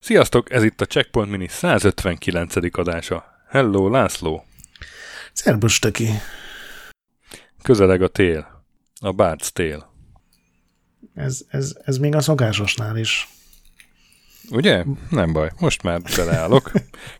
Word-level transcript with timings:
Sziasztok, 0.00 0.52
ez 0.52 0.62
itt 0.62 0.80
a 0.80 0.84
Checkpoint 0.84 1.30
Mini 1.30 1.48
159. 1.48 2.78
adása. 2.78 3.24
Hello, 3.48 3.88
László! 3.88 4.44
Szerbus, 5.32 5.78
Töki! 5.78 6.08
Közeleg 7.62 8.02
a 8.02 8.08
tél. 8.08 8.64
A 9.00 9.12
Bárc 9.12 9.48
tél. 9.48 9.92
Ez, 11.14 11.40
ez, 11.48 11.76
ez 11.84 11.98
még 11.98 12.14
a 12.14 12.20
szokásosnál 12.20 12.96
is. 12.96 13.28
Ugye? 14.50 14.84
Nem 15.10 15.32
baj, 15.32 15.50
most 15.60 15.82
már 15.82 16.00
beleállok. 16.16 16.70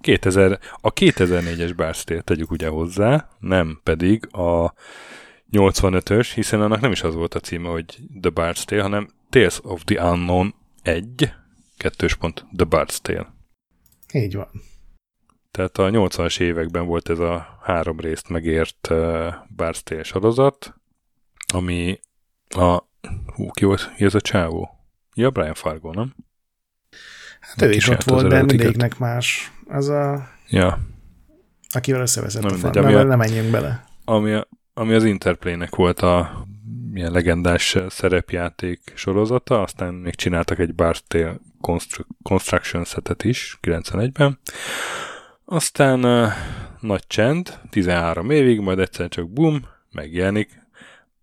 2000, 0.00 0.58
a 0.80 0.92
2004-es 0.92 1.72
Bárc 1.76 2.04
tél 2.04 2.22
tegyük 2.22 2.50
ugye 2.50 2.68
hozzá, 2.68 3.28
nem 3.38 3.80
pedig 3.82 4.34
a 4.34 4.74
85-ös, 5.52 6.30
hiszen 6.34 6.60
annak 6.60 6.80
nem 6.80 6.92
is 6.92 7.02
az 7.02 7.14
volt 7.14 7.34
a 7.34 7.40
címe, 7.40 7.68
hogy 7.68 7.98
The 8.20 8.30
Bard's 8.34 8.62
Tale, 8.64 8.82
hanem 8.82 9.08
Tales 9.28 9.60
of 9.62 9.84
the 9.84 10.10
Unknown 10.10 10.54
1, 10.82 11.32
kettős 11.76 12.14
pont 12.14 12.46
The 12.56 12.66
Bard's 12.70 12.96
Tale. 12.96 13.34
Így 14.12 14.34
van. 14.34 14.48
Tehát 15.50 15.78
a 15.78 15.90
80-as 15.90 16.40
években 16.40 16.86
volt 16.86 17.08
ez 17.08 17.18
a 17.18 17.58
három 17.62 18.00
részt 18.00 18.28
megért 18.28 18.88
uh, 18.90 19.34
Bard's 19.56 19.80
Tale 19.80 20.02
sorozat, 20.02 20.74
ami 21.52 22.00
a... 22.48 22.86
Hú, 23.34 23.50
ki, 23.50 23.64
volt, 23.64 23.94
ki 23.94 24.04
ez 24.04 24.14
a 24.14 24.20
csávó? 24.20 24.68
Ja, 25.14 25.30
Brian 25.30 25.54
Fargo, 25.54 25.90
nem? 25.90 26.14
Hát 27.40 27.62
ő 27.62 27.70
is 27.70 27.88
ott 27.88 28.02
volt, 28.02 28.28
de 28.28 28.42
mindegyiknek 28.42 28.98
más. 28.98 29.52
Az 29.68 29.88
a... 29.88 30.28
Ja. 30.48 30.78
Akivel 31.70 32.00
összeveszett 32.00 32.42
nem, 32.42 32.54
a 32.54 32.56
farm, 32.56 33.08
nem 33.08 33.18
menjünk 33.18 33.50
bele. 33.50 33.84
Ami, 34.04 34.32
a, 34.32 34.48
ami 34.74 34.94
az 34.94 35.04
Interplaynek 35.04 35.76
volt 35.76 36.00
a 36.00 36.46
milyen 36.90 37.12
legendás 37.12 37.76
szerepjáték 37.88 38.92
sorozata, 38.94 39.62
aztán 39.62 39.94
még 39.94 40.14
csináltak 40.14 40.58
egy 40.58 40.74
Bartail 40.74 41.40
Construction 42.22 42.84
setet 42.84 43.24
is 43.24 43.58
91-ben. 43.62 44.38
Aztán 45.44 46.04
uh, 46.04 46.32
nagy 46.80 47.04
csend, 47.06 47.58
13 47.70 48.30
évig, 48.30 48.60
majd 48.60 48.78
egyszer 48.78 49.08
csak 49.08 49.30
bum, 49.30 49.66
megjelenik 49.92 50.66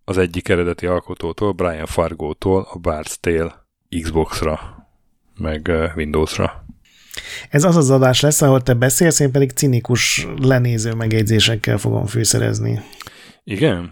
az 0.03 0.17
egyik 0.17 0.49
eredeti 0.49 0.85
alkotótól, 0.85 1.51
Brian 1.51 1.85
Fargo-tól 1.85 2.67
a 2.69 2.79
Bard's 2.79 3.15
Tale 3.19 3.65
Xbox-ra, 4.01 4.84
meg 5.37 5.71
Windows-ra. 5.95 6.65
Ez 7.49 7.63
az 7.63 7.75
az 7.75 7.89
adás 7.89 8.21
lesz, 8.21 8.41
ahol 8.41 8.61
te 8.61 8.73
beszélsz, 8.73 9.19
én 9.19 9.31
pedig 9.31 9.51
cinikus 9.51 10.27
lenéző 10.41 10.93
megjegyzésekkel 10.93 11.77
fogom 11.77 12.05
fűszerezni. 12.05 12.81
Igen? 13.43 13.91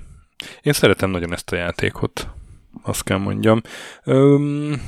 Én 0.61 0.73
szeretem 0.73 1.09
nagyon 1.09 1.33
ezt 1.33 1.51
a 1.51 1.55
játékot, 1.55 2.27
azt 2.81 3.03
kell 3.03 3.17
mondjam. 3.17 3.61
Öm, 4.03 4.81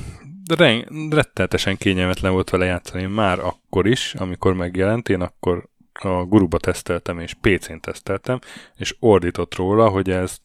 rettenetesen 1.10 1.76
kényelmetlen 1.76 2.32
volt 2.32 2.50
vele 2.50 2.64
játszani 2.64 3.06
már 3.06 3.38
akkor 3.38 3.86
is, 3.86 4.14
amikor 4.14 4.54
megjelent. 4.54 5.08
Én 5.08 5.20
akkor 5.20 5.68
a 5.92 6.24
guruba 6.24 6.58
teszteltem, 6.58 7.18
és 7.18 7.34
PC-n 7.40 7.80
teszteltem, 7.80 8.38
és 8.76 8.96
ordított 8.98 9.54
róla, 9.54 9.88
hogy 9.88 10.10
ez, 10.10 10.36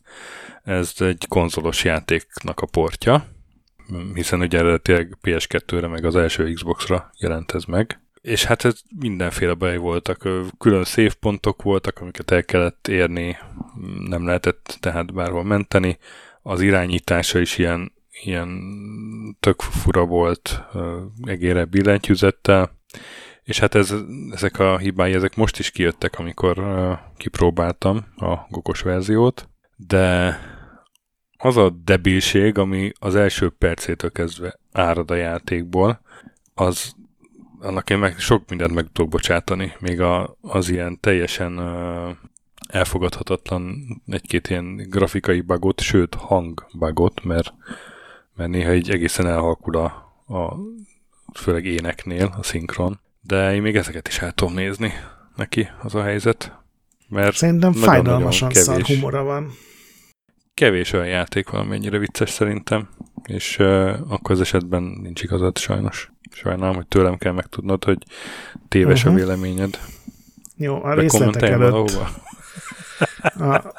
ez 0.63 0.93
egy 0.97 1.25
konzolos 1.29 1.83
játéknak 1.83 2.59
a 2.59 2.65
portja, 2.65 3.25
hiszen 4.13 4.39
ugye 4.39 4.57
eredetileg 4.57 5.17
PS2-re, 5.23 5.87
meg 5.87 6.05
az 6.05 6.15
első 6.15 6.51
Xbox-ra 6.51 7.11
jelent 7.19 7.51
ez 7.51 7.63
meg. 7.63 7.99
És 8.21 8.43
hát 8.43 8.65
ez 8.65 8.81
mindenféle 8.99 9.53
baj 9.53 9.77
voltak, 9.77 10.27
külön 10.57 10.83
szép 10.83 11.13
pontok 11.13 11.61
voltak, 11.61 11.99
amiket 11.99 12.31
el 12.31 12.43
kellett 12.43 12.87
érni, 12.87 13.37
nem 14.07 14.25
lehetett 14.25 14.77
tehát 14.79 15.13
bárhol 15.13 15.43
menteni. 15.43 15.97
Az 16.41 16.61
irányítása 16.61 17.39
is 17.39 17.57
ilyen, 17.57 17.91
ilyen 18.23 18.49
tök 19.39 19.61
fura 19.61 20.05
volt, 20.05 20.63
egére 21.23 21.65
billentyűzettel, 21.65 22.79
és 23.43 23.59
hát 23.59 23.75
ez, 23.75 23.93
ezek 24.31 24.59
a 24.59 24.77
hibái, 24.77 25.13
ezek 25.13 25.35
most 25.35 25.59
is 25.59 25.71
kijöttek, 25.71 26.19
amikor 26.19 26.63
kipróbáltam 27.17 28.05
a 28.15 28.35
gokos 28.49 28.81
verziót, 28.81 29.49
de 29.75 30.39
az 31.41 31.57
a 31.57 31.69
debilség, 31.69 32.57
ami 32.57 32.91
az 32.99 33.15
első 33.15 33.49
percétől 33.49 34.11
kezdve 34.11 34.59
árad 34.71 35.11
a 35.11 35.15
játékból, 35.15 36.01
az 36.53 36.95
annak 37.59 37.89
én 37.89 37.97
meg 37.97 38.19
sok 38.19 38.49
mindent 38.49 38.73
meg 38.73 38.87
tudok 38.93 39.09
bocsátani, 39.09 39.73
még 39.79 40.01
a, 40.01 40.37
az 40.41 40.69
ilyen 40.69 40.99
teljesen 40.99 41.57
uh, 41.57 42.15
elfogadhatatlan 42.67 43.75
egy-két 44.07 44.49
ilyen 44.49 44.75
grafikai 44.75 45.41
bagot, 45.41 45.81
sőt 45.81 46.15
hangbagot, 46.15 47.23
mert, 47.23 47.53
mert 48.35 48.49
néha 48.49 48.73
így 48.73 48.89
egészen 48.89 49.27
elhalkul 49.27 49.77
a, 49.77 49.83
a 50.35 50.57
főleg 51.33 51.65
éneknél 51.65 52.35
a 52.39 52.43
szinkron, 52.43 52.99
de 53.21 53.53
én 53.53 53.61
még 53.61 53.75
ezeket 53.75 54.07
is 54.07 54.19
el 54.19 54.31
tudom 54.31 54.53
nézni 54.53 54.93
neki, 55.35 55.69
az 55.81 55.95
a 55.95 56.03
helyzet. 56.03 56.59
Mert 57.07 57.35
Szerintem 57.35 57.73
fájdalmasan 57.73 58.51
szar 58.51 58.81
humora 58.81 59.23
van. 59.23 59.51
Kevés 60.53 60.93
olyan 60.93 61.07
játék 61.07 61.49
valamennyire 61.49 61.97
vicces 61.97 62.29
szerintem, 62.29 62.89
és 63.23 63.57
uh, 63.59 63.93
akkor 64.07 64.31
az 64.31 64.41
esetben 64.41 64.83
nincs 64.83 65.23
igazad 65.23 65.57
sajnos. 65.57 66.11
Sajnálom, 66.31 66.75
hogy 66.75 66.87
tőlem 66.87 67.17
kell 67.17 67.31
megtudnod, 67.31 67.83
hogy 67.83 67.97
téves 68.67 69.03
uh-huh. 69.03 69.13
a 69.13 69.17
mhm. 69.17 69.25
véleményed. 69.25 69.79
Jó, 70.55 70.83
a 70.83 70.93
részletek 70.93 71.49
előtt 71.49 71.97
a, 73.33 73.73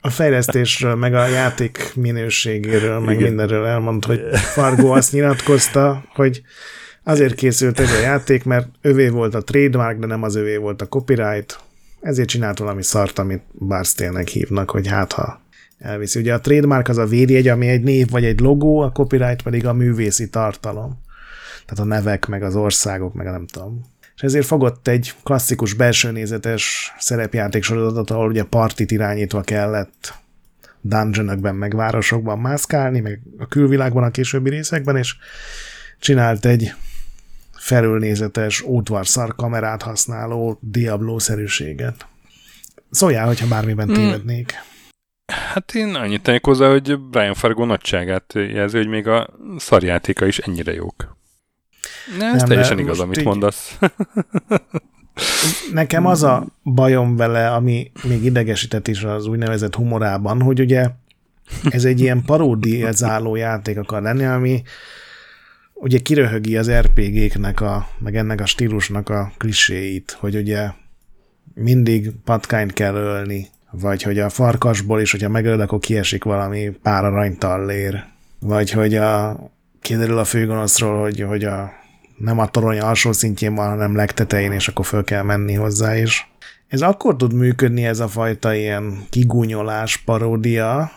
a 0.00 0.10
fejlesztésről, 0.10 0.94
meg 0.94 1.14
a 1.14 1.26
játék 1.26 1.92
minőségéről, 1.94 2.98
meg 2.98 3.14
Igen. 3.14 3.28
mindenről 3.28 3.66
elmond, 3.66 4.04
hogy 4.04 4.20
Fargo 4.32 4.88
azt 4.88 5.12
nyilatkozta, 5.12 6.04
hogy 6.14 6.42
azért 7.02 7.34
készült 7.34 7.80
ez 7.80 7.92
a 7.92 8.00
játék, 8.00 8.44
mert 8.44 8.68
övé 8.80 9.08
volt 9.08 9.34
a 9.34 9.42
trademark, 9.42 9.98
de 9.98 10.06
nem 10.06 10.22
az 10.22 10.34
övé 10.34 10.56
volt 10.56 10.82
a 10.82 10.86
copyright, 10.86 11.60
ezért 12.04 12.28
csinált 12.28 12.58
valami 12.58 12.82
szart, 12.82 13.18
amit 13.18 13.42
Barstélnek 13.58 14.28
hívnak, 14.28 14.70
hogy 14.70 14.86
hát 14.86 15.12
ha 15.12 15.40
elviszi. 15.78 16.20
Ugye 16.20 16.34
a 16.34 16.40
trademark 16.40 16.88
az 16.88 16.98
a 16.98 17.06
védjegy, 17.06 17.48
ami 17.48 17.68
egy 17.68 17.82
név 17.82 18.10
vagy 18.10 18.24
egy 18.24 18.40
logó, 18.40 18.80
a 18.80 18.92
copyright 18.92 19.42
pedig 19.42 19.66
a 19.66 19.72
művészi 19.72 20.28
tartalom 20.28 21.02
tehát 21.66 21.84
a 21.84 21.94
nevek, 21.94 22.26
meg 22.26 22.42
az 22.42 22.56
országok, 22.56 23.14
meg 23.14 23.26
nem 23.26 23.46
tudom. 23.46 23.80
És 24.16 24.22
ezért 24.22 24.46
fogott 24.46 24.88
egy 24.88 25.14
klasszikus 25.22 25.72
belső 25.72 26.10
nézetes 26.10 26.92
szerepjáték 26.98 27.62
sorozatot, 27.62 28.10
ahol 28.10 28.28
ugye 28.28 28.42
partit 28.42 28.90
irányítva 28.90 29.40
kellett 29.40 30.14
dungeonokban, 30.80 31.54
meg 31.54 31.74
városokban 31.74 32.38
mászkálni, 32.38 33.00
meg 33.00 33.20
a 33.38 33.46
külvilágban 33.46 34.02
a 34.02 34.10
későbbi 34.10 34.50
részekben, 34.50 34.96
és 34.96 35.16
csinált 35.98 36.44
egy 36.44 36.74
felülnézetes 37.64 38.60
útvarszar 38.60 39.34
kamerát 39.34 39.82
használó 39.82 40.58
Diablo-szerűséget. 40.60 42.06
Szóljál, 42.90 43.26
hogyha 43.26 43.48
bármiben 43.48 43.86
hmm. 43.86 43.94
tévednék. 43.94 44.52
Hát 45.52 45.74
én 45.74 45.94
annyit 45.94 46.22
tennék 46.22 46.44
hozzá, 46.44 46.70
hogy 46.70 46.98
Brian 46.98 47.34
Fargo 47.34 47.64
nagyságát 47.64 48.32
jelzi, 48.34 48.76
hogy 48.76 48.88
még 48.88 49.08
a 49.08 49.28
szarjátéka 49.56 50.26
is 50.26 50.38
ennyire 50.38 50.72
jók. 50.72 51.16
Ne, 52.18 52.26
ez 52.26 52.36
nem, 52.36 52.48
teljesen 52.48 52.78
igaz, 52.78 53.00
amit 53.00 53.18
így... 53.18 53.24
mondasz. 53.24 53.78
Nekem 55.72 56.06
az 56.06 56.22
a 56.22 56.46
bajom 56.62 57.16
vele, 57.16 57.50
ami 57.50 57.92
még 58.02 58.24
idegesített 58.24 58.88
is 58.88 59.02
az 59.02 59.26
úgynevezett 59.26 59.74
humorában, 59.74 60.40
hogy 60.42 60.60
ugye 60.60 60.88
ez 61.70 61.84
egy 61.84 62.00
ilyen 62.00 62.22
paródiázáló 62.22 63.36
játék 63.36 63.78
akar 63.78 64.02
lenni, 64.02 64.24
ami 64.24 64.62
ugye 65.84 65.98
kiröhögi 65.98 66.56
az 66.56 66.70
RPG-knek, 66.70 67.60
a, 67.60 67.88
meg 67.98 68.16
ennek 68.16 68.40
a 68.40 68.46
stílusnak 68.46 69.08
a 69.08 69.32
kliséit, 69.38 70.16
hogy 70.20 70.36
ugye 70.36 70.70
mindig 71.54 72.10
patkányt 72.24 72.72
kell 72.72 72.94
ölni, 72.94 73.48
vagy 73.70 74.02
hogy 74.02 74.18
a 74.18 74.28
farkasból 74.28 75.00
is, 75.00 75.10
hogyha 75.10 75.28
megölöd, 75.28 75.60
akkor 75.60 75.78
kiesik 75.78 76.24
valami 76.24 76.70
pár 76.82 77.04
aranytallér, 77.04 78.04
vagy 78.38 78.70
hogy 78.70 78.94
a, 78.94 79.38
kiderül 79.80 80.18
a 80.18 80.24
főgonoszról, 80.24 81.00
hogy, 81.00 81.20
hogy 81.20 81.44
a 81.44 81.72
nem 82.18 82.38
a 82.38 82.48
torony 82.48 82.80
alsó 82.80 83.12
szintjén 83.12 83.54
van, 83.54 83.68
hanem 83.68 83.96
legtetején, 83.96 84.52
és 84.52 84.68
akkor 84.68 84.86
föl 84.86 85.04
kell 85.04 85.22
menni 85.22 85.54
hozzá 85.54 85.96
is. 85.96 86.30
Ez 86.68 86.80
akkor 86.82 87.16
tud 87.16 87.32
működni 87.32 87.84
ez 87.84 88.00
a 88.00 88.08
fajta 88.08 88.54
ilyen 88.54 89.06
kigúnyolás, 89.10 89.96
paródia, 89.96 90.90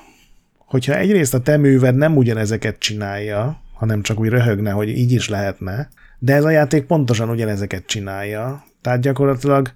hogyha 0.57 0.95
egyrészt 0.95 1.33
a 1.33 1.41
te 1.41 1.57
műved 1.57 1.95
nem 1.95 2.17
ugyanezeket 2.17 2.79
csinálja, 2.79 3.65
hanem 3.77 4.01
csak 4.01 4.19
úgy 4.19 4.29
röhögne, 4.29 4.71
hogy 4.71 4.89
így 4.89 5.11
is 5.11 5.29
lehetne, 5.29 5.89
de 6.19 6.33
ez 6.33 6.43
a 6.43 6.49
játék 6.49 6.85
pontosan 6.85 7.29
ugyanezeket 7.29 7.85
csinálja. 7.85 8.63
Tehát 8.81 9.01
gyakorlatilag 9.01 9.71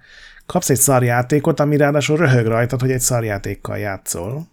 kapsz 0.45 0.69
egy 0.69 0.77
szarjátékot, 0.77 1.59
ami 1.59 1.77
ráadásul 1.77 2.17
röhög 2.17 2.45
rajtad, 2.45 2.81
hogy 2.81 2.91
egy 2.91 2.99
szarjátékkal 2.99 3.77
játszol 3.77 4.47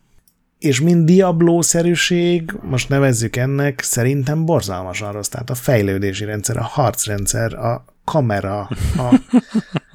és 0.58 0.80
mind 0.80 1.06
Diablo-szerűség, 1.06 2.52
most 2.62 2.88
nevezzük 2.88 3.36
ennek, 3.36 3.80
szerintem 3.82 4.44
borzalmasan 4.44 5.12
rossz. 5.12 5.28
Tehát 5.28 5.50
a 5.50 5.54
fejlődési 5.54 6.24
rendszer, 6.24 6.56
a 6.56 6.62
harcrendszer, 6.62 7.54
a 7.54 7.84
kamera, 8.04 8.68
a, 8.96 9.20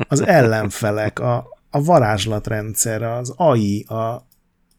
az 0.08 0.22
ellenfelek, 0.22 1.20
a, 1.20 1.48
a 1.70 1.84
varázslatrendszer, 1.84 3.02
az 3.02 3.34
AI, 3.36 3.84
a, 3.84 4.26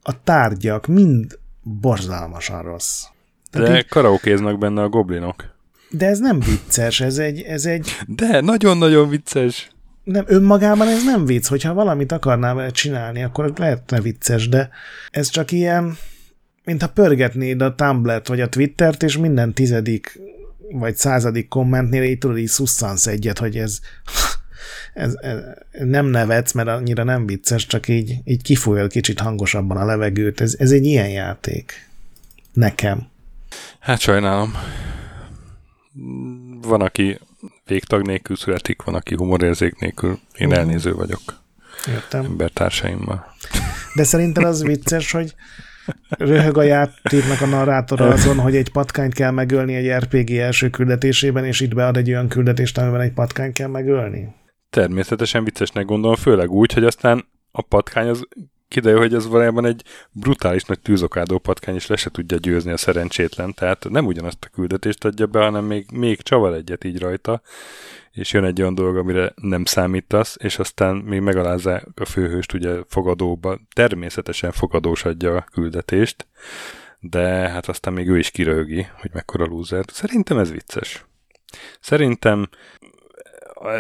a 0.03 0.23
tárgyak 0.25 0.87
mind 0.87 1.39
borzalmasan 1.63 2.63
rossz. 2.63 3.05
De 3.55 3.77
így, 3.77 3.89
karaokéznak 3.89 4.59
benne 4.59 4.83
a 4.83 4.89
goblinok. 4.89 5.53
De 5.91 6.07
ez 6.07 6.19
nem 6.19 6.39
vicces, 6.41 7.01
ez 7.01 7.19
egy... 7.19 7.41
Ez 7.41 7.67
egy 7.67 7.91
de, 8.07 8.41
nagyon-nagyon 8.41 9.09
vicces. 9.09 9.71
Nem, 10.05 10.25
önmagában 10.27 10.89
ez 10.89 11.05
nem 11.05 11.25
vicc, 11.25 11.47
hogyha 11.47 11.75
valamit 11.75 12.13
akarnál 12.13 12.55
vele 12.55 12.71
csinálni, 12.71 13.23
akkor 13.23 13.53
lehetne 13.57 14.01
vicces, 14.01 14.49
de 14.49 14.69
ez 15.11 15.29
csak 15.29 15.53
ilyen, 15.53 15.97
mintha 16.65 16.89
pörgetnéd 16.89 17.63
a 17.63 17.75
Tumblr-t 17.75 18.29
vagy 18.29 18.41
a 18.41 18.49
Twittert, 18.49 19.03
és 19.03 19.17
minden 19.17 19.53
tizedik 19.53 20.21
vagy 20.71 20.97
századik 20.97 21.49
kommentnél 21.49 22.03
így 22.03 22.19
tudod, 22.19 22.39
így 22.39 22.49
szusszansz 22.49 23.07
egyet, 23.07 23.39
hogy 23.39 23.57
ez, 23.57 23.79
ez, 24.95 25.15
ez, 25.21 25.39
nem 25.85 26.07
nevetsz, 26.07 26.53
mert 26.53 26.69
annyira 26.69 27.05
nem 27.05 27.27
vicces, 27.27 27.67
csak 27.67 27.89
így, 27.89 28.17
így 28.25 28.43
kifújol 28.43 28.89
kicsit 28.89 29.21
hangosabban 29.21 29.77
a 29.77 29.85
levegőt. 29.85 30.41
Ez, 30.41 30.55
ez 30.59 30.71
egy 30.71 30.85
ilyen 30.85 31.09
játék. 31.09 31.89
Nekem. 32.53 33.13
Hát 33.79 34.01
sajnálom. 34.01 34.53
Van, 36.63 36.81
aki 36.81 37.19
végtag 37.67 38.07
nélkül 38.07 38.37
születik, 38.37 38.83
van, 38.83 38.95
aki 38.95 39.15
humorérzék 39.15 39.79
nélkül. 39.79 40.19
Én 40.39 40.47
uh-huh. 40.47 40.63
elnéző 40.63 40.95
vagyok. 40.95 41.21
Értem. 41.89 42.25
Embertársaimmal. 42.25 43.35
De 43.95 44.05
szerinted 44.05 44.45
az 44.45 44.63
vicces, 44.63 45.11
hogy 45.11 45.35
röhög 46.09 46.59
a 46.59 46.63
játéknak 46.63 47.41
a 47.41 47.47
narrátora 47.47 48.09
azon, 48.09 48.39
hogy 48.39 48.57
egy 48.57 48.69
patkányt 48.69 49.15
kell 49.15 49.31
megölni 49.31 49.75
egy 49.75 50.03
RPG 50.03 50.31
első 50.31 50.71
küldetésében, 50.71 51.45
és 51.45 51.61
itt 51.61 51.75
bead 51.75 51.97
egy 51.97 52.09
olyan 52.09 52.29
küldetést, 52.29 52.79
amiben 52.79 53.01
egy 53.01 53.13
patkányt 53.13 53.55
kell 53.55 53.69
megölni? 53.69 54.35
Természetesen 54.71 55.45
viccesnek 55.45 55.85
gondolom, 55.85 56.17
főleg 56.17 56.51
úgy, 56.51 56.73
hogy 56.73 56.85
aztán 56.85 57.25
a 57.51 57.63
patkány 57.63 58.09
az 58.09 58.27
kiderül, 58.75 58.99
hogy 58.99 59.15
ez 59.15 59.29
valójában 59.29 59.65
egy 59.65 59.83
brutális 60.11 60.65
nagy 60.65 60.81
tűzokádó 60.81 61.39
patkány, 61.39 61.75
és 61.75 61.87
le 61.87 61.97
se 61.97 62.11
tudja 62.11 62.37
győzni 62.37 62.73
a 62.73 62.77
szerencsétlen. 62.77 63.55
Tehát 63.55 63.87
nem 63.89 64.07
ugyanazt 64.07 64.45
a 64.45 64.55
küldetést 64.55 65.05
adja 65.05 65.27
be, 65.27 65.41
hanem 65.41 65.65
még, 65.65 65.87
még 65.93 66.23
csavar 66.23 66.55
egyet 66.55 66.85
így 66.85 66.99
rajta, 66.99 67.43
és 68.11 68.33
jön 68.33 68.45
egy 68.45 68.61
olyan 68.61 68.75
dolog, 68.75 68.97
amire 68.97 69.33
nem 69.37 69.65
számítasz, 69.65 70.37
és 70.39 70.59
aztán 70.59 70.97
még 70.97 71.21
megalázzák 71.21 71.87
a 71.95 72.05
főhőst 72.05 72.53
ugye 72.53 72.77
fogadóba. 72.89 73.59
Természetesen 73.75 74.53
fogadós 74.53 75.05
adja 75.05 75.37
a 75.37 75.47
küldetést, 75.53 76.27
de 77.01 77.49
hát 77.49 77.69
aztán 77.69 77.93
még 77.93 78.09
ő 78.09 78.19
is 78.19 78.31
kiröhögi, 78.31 78.87
hogy 79.01 79.11
mekkora 79.13 79.45
lúzer. 79.45 79.85
Szerintem 79.93 80.39
ez 80.39 80.51
vicces. 80.51 81.05
Szerintem 81.81 82.49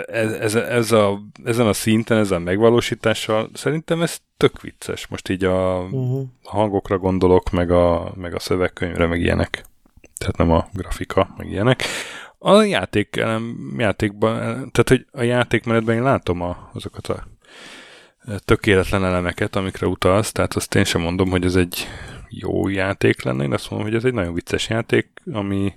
ez, 0.06 0.32
ez, 0.32 0.54
ez 0.54 0.92
a, 0.92 1.20
ezen 1.44 1.66
a 1.66 1.72
szinten, 1.72 2.18
ezen 2.18 2.40
a 2.40 2.44
megvalósítással 2.44 3.50
szerintem 3.52 4.02
ez 4.02 4.18
tök 4.36 4.60
vicces. 4.60 5.06
Most 5.06 5.28
így 5.28 5.44
a 5.44 5.78
uh-huh. 5.78 6.26
hangokra 6.42 6.98
gondolok, 6.98 7.50
meg 7.50 7.70
a, 7.70 8.12
meg 8.16 8.34
a 8.34 8.38
szövegkönyvre, 8.38 9.06
meg 9.06 9.20
ilyenek. 9.20 9.64
Tehát 10.18 10.36
nem 10.36 10.50
a 10.50 10.68
grafika, 10.72 11.34
meg 11.36 11.50
ilyenek. 11.50 11.82
A 12.38 12.62
játék, 12.62 13.22
játékban, 13.76 14.36
tehát 14.70 14.88
hogy 14.88 15.06
a 15.12 15.22
játékmenetben 15.22 15.96
én 15.96 16.02
látom 16.02 16.40
a, 16.40 16.70
azokat 16.74 17.06
a 17.06 17.26
tökéletlen 18.44 19.04
elemeket, 19.04 19.56
amikre 19.56 19.86
utalsz, 19.86 20.32
tehát 20.32 20.54
azt 20.54 20.74
én 20.74 20.84
sem 20.84 21.00
mondom, 21.00 21.30
hogy 21.30 21.44
ez 21.44 21.56
egy 21.56 21.88
jó 22.28 22.68
játék 22.68 23.22
lenne, 23.22 23.44
én 23.44 23.52
azt 23.52 23.70
mondom, 23.70 23.88
hogy 23.88 23.96
ez 23.96 24.04
egy 24.04 24.12
nagyon 24.12 24.34
vicces 24.34 24.68
játék, 24.68 25.08
ami, 25.32 25.72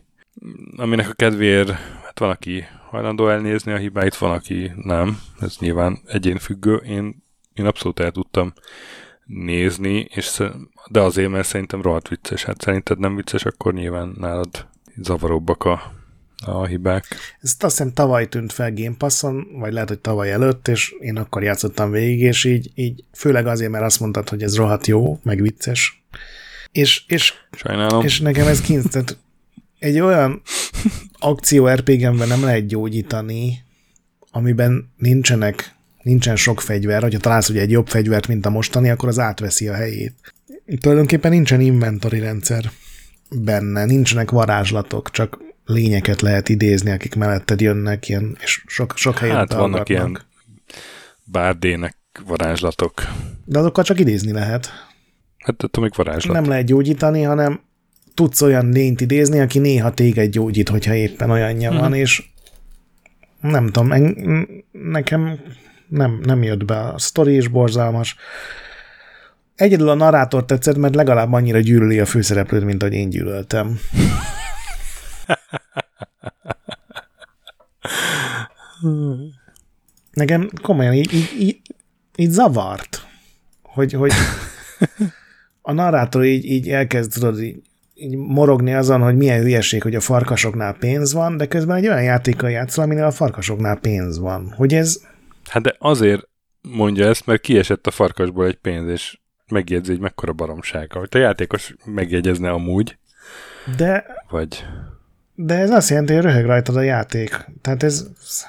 aminek 0.75 1.09
a 1.09 1.13
kedvéért 1.13 1.69
hát 2.03 2.19
van, 2.19 2.29
aki 2.29 2.65
hajlandó 2.97 3.29
elnézni 3.29 3.71
a 3.71 3.77
hibáit, 3.77 4.17
van, 4.17 4.31
aki 4.31 4.71
nem, 4.75 5.19
ez 5.39 5.55
nyilván 5.59 5.99
egyén 6.05 6.37
függő, 6.37 6.75
én, 6.75 7.23
én 7.53 7.65
abszolút 7.65 7.99
el 7.99 8.11
tudtam 8.11 8.53
nézni, 9.25 10.07
és, 10.09 10.43
de 10.91 11.01
azért, 11.01 11.29
mert 11.29 11.47
szerintem 11.47 11.81
rohadt 11.81 12.07
vicces, 12.07 12.43
hát 12.43 12.61
szerinted 12.61 12.99
nem 12.99 13.15
vicces, 13.15 13.45
akkor 13.45 13.73
nyilván 13.73 14.15
nálad 14.17 14.67
zavaróbbak 15.01 15.63
a 15.63 15.95
a 16.45 16.65
hibák. 16.65 17.05
Ez 17.41 17.55
azt 17.59 17.77
hiszem 17.77 17.93
tavaly 17.93 18.29
tűnt 18.29 18.53
fel 18.53 18.73
Game 18.73 18.95
Passon, 18.97 19.47
vagy 19.59 19.73
lehet, 19.73 19.87
hogy 19.87 19.99
tavaly 19.99 20.31
előtt, 20.31 20.67
és 20.67 20.95
én 20.99 21.17
akkor 21.17 21.43
játszottam 21.43 21.91
végig, 21.91 22.21
és 22.21 22.43
így, 22.43 22.71
így 22.75 23.03
főleg 23.13 23.47
azért, 23.47 23.71
mert 23.71 23.83
azt 23.83 23.99
mondtad, 23.99 24.29
hogy 24.29 24.43
ez 24.43 24.55
rohadt 24.55 24.87
jó, 24.87 25.19
meg 25.23 25.41
vicces. 25.41 26.03
És, 26.71 27.03
és, 27.07 27.33
Sajnálom. 27.51 28.03
és 28.03 28.19
nekem 28.19 28.47
ez 28.47 28.61
kint, 28.61 29.17
egy 29.79 29.99
olyan 29.99 30.41
akció 31.19 31.67
RPG-ben 31.67 32.27
nem 32.27 32.43
lehet 32.43 32.67
gyógyítani, 32.67 33.63
amiben 34.31 34.93
nincsenek, 34.97 35.75
nincsen 36.01 36.35
sok 36.35 36.61
fegyver, 36.61 37.01
hogyha 37.01 37.19
találsz 37.19 37.49
ugye 37.49 37.61
egy 37.61 37.71
jobb 37.71 37.87
fegyvert, 37.87 38.27
mint 38.27 38.45
a 38.45 38.49
mostani, 38.49 38.89
akkor 38.89 39.09
az 39.09 39.19
átveszi 39.19 39.67
a 39.67 39.73
helyét. 39.73 40.13
Tulajdonképpen 40.81 41.31
nincsen 41.31 41.61
inventory 41.61 42.19
rendszer 42.19 42.71
benne, 43.29 43.85
nincsenek 43.85 44.31
varázslatok, 44.31 45.11
csak 45.11 45.39
lényeket 45.65 46.21
lehet 46.21 46.49
idézni, 46.49 46.91
akik 46.91 47.15
melletted 47.15 47.61
jönnek, 47.61 48.09
ilyen, 48.09 48.37
és 48.39 48.63
sok, 48.67 48.93
sok 48.95 49.17
helyen 49.17 49.35
Hát 49.35 49.53
vannak 49.53 49.89
ilyen 49.89 50.19
bárdének 51.23 51.97
varázslatok. 52.25 52.93
De 53.45 53.59
azokkal 53.59 53.83
csak 53.83 53.99
idézni 53.99 54.31
lehet. 54.31 54.69
Hát 55.37 55.63
attól 55.63 55.83
még 55.83 55.93
varázslat. 55.95 56.35
Nem 56.35 56.49
lehet 56.49 56.65
gyógyítani, 56.65 57.21
hanem 57.21 57.61
tudsz 58.17 58.41
olyan 58.41 58.69
lényt 58.69 59.01
idézni, 59.01 59.39
aki 59.39 59.59
néha 59.59 59.93
téged 59.93 60.31
gyógyít, 60.31 60.69
hogyha 60.69 60.93
éppen 60.93 61.29
olyanja 61.29 61.69
hmm. 61.69 61.79
van, 61.79 61.93
és 61.93 62.29
nem 63.41 63.65
tudom, 63.65 63.91
en, 63.91 64.17
nekem 64.71 65.39
nem, 65.87 66.19
nem 66.23 66.43
jött 66.43 66.65
be. 66.65 66.79
A 66.79 66.97
sztori 66.97 67.35
is 67.35 67.47
borzalmas. 67.47 68.15
Egyedül 69.55 69.89
a 69.89 69.93
narrátor 69.93 70.45
tetszett, 70.45 70.77
mert 70.77 70.95
legalább 70.95 71.33
annyira 71.33 71.59
gyűlöli 71.59 71.99
a 71.99 72.05
főszereplőt, 72.05 72.63
mint 72.63 72.83
ahogy 72.83 72.95
én 72.95 73.09
gyűlöltem. 73.09 73.79
Nekem 80.11 80.49
komolyan 80.61 80.93
így, 80.93 81.13
így, 81.13 81.35
így, 81.39 81.61
így 82.15 82.29
zavart, 82.29 83.07
hogy, 83.61 83.93
hogy 83.93 84.11
a 85.61 85.71
narrátor 85.71 86.25
így, 86.25 86.45
így 86.45 86.69
elkezd 86.69 87.11
tudod, 87.11 87.41
így, 87.41 87.61
így 87.99 88.15
morogni 88.15 88.73
azon, 88.73 89.01
hogy 89.01 89.15
milyen 89.15 89.41
hülyeség, 89.41 89.83
hogy 89.83 89.95
a 89.95 89.99
farkasoknál 89.99 90.73
pénz 90.73 91.13
van, 91.13 91.37
de 91.37 91.45
közben 91.45 91.77
egy 91.77 91.87
olyan 91.87 92.03
játékkal 92.03 92.49
játszol, 92.49 92.83
aminél 92.83 93.03
a 93.03 93.11
farkasoknál 93.11 93.79
pénz 93.79 94.19
van. 94.19 94.53
Hogy 94.55 94.73
ez... 94.73 95.01
Hát 95.49 95.63
de 95.63 95.75
azért 95.79 96.27
mondja 96.61 97.07
ezt, 97.07 97.25
mert 97.25 97.41
kiesett 97.41 97.87
a 97.87 97.91
farkasból 97.91 98.45
egy 98.45 98.55
pénz, 98.55 98.89
és 98.89 99.17
megjegyzi, 99.47 99.91
hogy 99.91 99.99
mekkora 99.99 100.33
baromság. 100.33 100.91
Hogy 100.91 101.07
a 101.11 101.17
játékos 101.17 101.75
megjegyezne 101.85 102.49
amúgy. 102.49 102.97
De... 103.77 104.05
Vagy... 104.29 104.65
De 105.39 105.55
ez 105.55 105.69
azt 105.69 105.89
jelenti, 105.89 106.13
hogy 106.13 106.23
röhög 106.23 106.45
rajtad 106.45 106.75
a 106.75 106.81
játék. 106.81 107.45
Tehát 107.61 107.83
ez... 107.83 108.07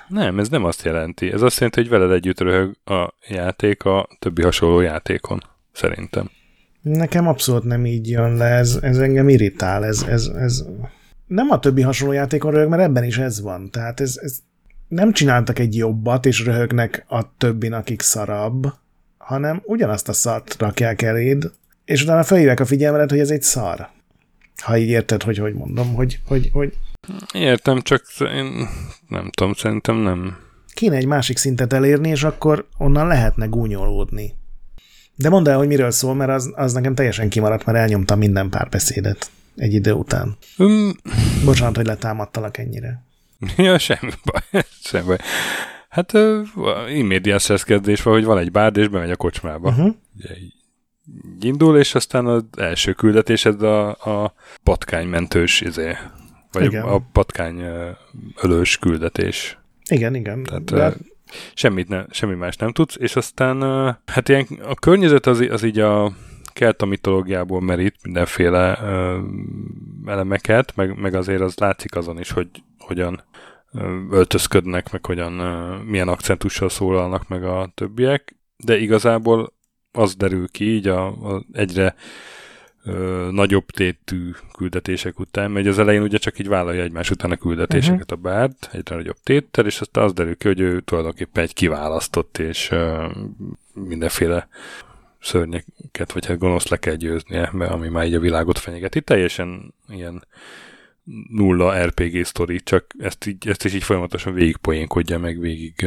Nem, 0.09 0.39
ez 0.39 0.49
nem 0.49 0.65
azt 0.65 0.85
jelenti. 0.85 1.33
Ez 1.33 1.43
azt 1.43 1.57
jelenti, 1.57 1.81
hogy 1.81 1.89
veled 1.89 2.11
együtt 2.11 2.41
röhög 2.41 2.77
a 2.85 3.15
játék 3.29 3.85
a 3.85 4.09
többi 4.19 4.43
hasonló 4.43 4.81
játékon. 4.81 5.43
Szerintem. 5.73 6.31
Nekem 6.83 7.29
abszolút 7.29 7.65
nem 7.65 7.87
így 7.87 8.11
jön 8.11 8.37
le, 8.37 8.45
ez, 8.45 8.79
ez 8.83 8.99
engem 8.99 9.29
irritál, 9.29 9.85
ez, 9.85 10.03
ez, 10.09 10.27
ez 10.27 10.65
nem 11.27 11.51
a 11.51 11.59
többi 11.59 11.83
hasonló 11.83 12.13
játékon 12.13 12.51
röhög, 12.51 12.69
mert 12.69 12.83
ebben 12.83 13.05
is 13.05 13.19
ez 13.19 13.41
van. 13.41 13.71
Tehát 13.71 14.01
ez, 14.01 14.19
ez 14.23 14.39
nem 14.89 15.13
csináltak 15.13 15.59
egy 15.59 15.77
jobbat, 15.77 16.27
és 16.27 16.45
röhögnek 16.45 17.05
a 17.09 17.37
többin, 17.37 17.73
akik 17.73 18.03
szarabb, 18.03 18.67
hanem 19.19 19.63
ugyanazt 19.65 20.09
a 20.09 20.13
szart 20.13 20.57
rakják 20.59 21.03
eléd, 21.03 21.51
és 21.85 22.03
utána 22.03 22.23
felhívják 22.23 22.61
a 22.61 22.67
figyelmedet, 22.67 23.11
hogy 23.11 23.19
ez 23.19 23.31
egy 23.31 23.43
szar. 23.43 23.89
Ha 24.63 24.77
így 24.77 24.89
érted, 24.89 25.23
hogy 25.23 25.39
hogy 25.39 25.55
mondom, 25.55 25.95
hogy... 25.95 26.21
hogy, 26.27 26.51
hogy... 26.53 26.73
Értem, 27.33 27.81
csak 27.81 28.05
én 28.21 28.69
nem 29.09 29.31
tudom, 29.31 29.53
szerintem 29.53 29.97
nem. 29.97 30.37
Kéne 30.75 30.97
egy 30.97 31.07
másik 31.07 31.37
szintet 31.37 31.73
elérni, 31.73 32.09
és 32.09 32.25
akkor 32.25 32.67
onnan 32.79 33.07
lehetne 33.07 33.47
gúnyolódni. 33.47 34.35
De 35.19 35.29
mondd 35.29 35.49
el, 35.49 35.57
hogy 35.57 35.67
miről 35.67 35.91
szól, 35.91 36.15
mert 36.15 36.31
az, 36.31 36.53
az 36.55 36.73
nekem 36.73 36.95
teljesen 36.95 37.29
kimaradt, 37.29 37.65
mert 37.65 37.79
elnyomtam 37.79 38.19
minden 38.19 38.51
párbeszédet 38.51 39.31
egy 39.57 39.75
idő 39.75 39.93
után. 39.93 40.37
Um, 40.59 40.91
Bocsánat, 41.45 41.77
hogy 41.77 41.87
letámadtalak 41.87 42.59
ennyire. 42.59 43.03
Ja, 43.57 43.79
semmi 43.79 44.11
baj, 44.25 44.63
semmi 44.83 45.07
baj. 45.07 45.19
Hát 45.89 46.13
immédiás 46.95 47.65
kezdés 47.65 48.03
van, 48.03 48.15
hogy 48.15 48.25
van 48.25 48.39
egy 48.39 48.51
bárd, 48.51 48.77
és 48.77 48.89
bemegy 48.89 49.11
a 49.11 49.17
kocsmába. 49.17 49.69
Uh-huh. 49.69 49.95
Ugye, 50.17 50.35
indul, 51.41 51.79
és 51.79 51.95
aztán 51.95 52.27
az 52.27 52.45
első 52.57 52.93
küldetésed 52.93 53.63
a, 53.63 53.89
a 53.89 54.35
patkánymentős 54.63 55.61
izé, 55.61 55.97
vagy 56.53 56.65
igen. 56.65 56.83
a 56.83 56.99
patkány 57.13 57.63
ölős 58.43 58.79
küldetés. 58.79 59.59
Igen, 59.91 60.15
igen. 60.15 60.43
Tehát, 60.43 60.65
de... 60.65 60.97
semmit 61.55 61.89
ne, 61.89 62.05
semmi 62.11 62.35
más 62.35 62.57
nem 62.57 62.73
tudsz, 62.73 62.97
és 62.99 63.17
aztán 63.17 63.63
hát 64.07 64.29
ilyen, 64.29 64.47
a 64.63 64.75
környezet 64.75 65.27
az, 65.27 65.41
az 65.51 65.63
így 65.63 65.79
a 65.79 66.13
kelta 66.53 66.87
mitológiából 66.87 67.61
merít 67.61 67.97
mindenféle 68.03 68.79
ö, 68.83 69.19
elemeket, 70.07 70.77
meg, 70.77 70.99
meg 70.99 71.15
azért 71.15 71.41
az 71.41 71.57
látszik 71.57 71.97
azon 71.97 72.19
is, 72.19 72.31
hogy 72.31 72.49
hogyan 72.79 73.25
öltözködnek, 74.11 74.93
meg 74.93 75.07
hogyan, 75.07 75.33
milyen 75.85 76.09
akcentussal 76.09 76.69
szólalnak 76.69 77.29
meg 77.29 77.45
a 77.45 77.71
többiek, 77.75 78.37
de 78.57 78.79
igazából 78.79 79.53
az 79.93 80.15
derül 80.15 80.49
ki 80.49 80.65
így 80.65 80.89
a, 80.89 81.07
a 81.07 81.45
egyre 81.53 81.95
ö, 82.89 83.29
nagyobb 83.33 83.67
tétű 83.67 84.31
küldetések 84.57 85.19
után, 85.19 85.51
mert 85.51 85.67
az 85.67 85.79
elején 85.79 86.03
ugye 86.03 86.19
csak 86.19 86.39
így 86.39 86.49
vállalja 86.49 86.83
egymás 86.83 87.11
után 87.11 87.31
a 87.31 87.37
küldetéseket 87.37 88.13
uh-huh. 88.13 88.19
a 88.19 88.29
bárd, 88.29 88.55
egyre 88.73 88.97
nagyobb 88.97 89.17
téttel, 89.23 89.67
és 89.67 89.81
aztán 89.81 90.05
az 90.05 90.13
derül 90.13 90.37
ki, 90.37 90.47
hogy 90.47 90.61
ő 90.61 90.81
tulajdonképpen 90.81 91.43
egy 91.43 91.55
kiválasztott, 91.55 92.39
és 92.39 92.71
ö, 92.71 93.07
mindenféle 93.73 94.49
szörnyeket, 95.21 96.13
vagy 96.13 96.27
hát 96.27 96.39
gonosz 96.39 96.69
le 96.69 96.77
kell 96.77 96.95
győznie, 96.95 97.51
mert 97.53 97.71
ami 97.71 97.89
már 97.89 98.07
így 98.07 98.15
a 98.15 98.21
világot 98.21 98.59
fenyegeti. 98.59 99.01
Teljesen 99.01 99.75
ilyen 99.89 100.25
nulla 101.31 101.85
RPG 101.85 102.25
sztori, 102.25 102.61
csak 102.61 102.87
ezt, 102.99 103.27
így, 103.27 103.49
ezt 103.49 103.65
is 103.65 103.75
így 103.75 103.83
folyamatosan 103.83 104.35
végigpoénkodja, 104.35 105.19
meg 105.19 105.41
végig 105.41 105.87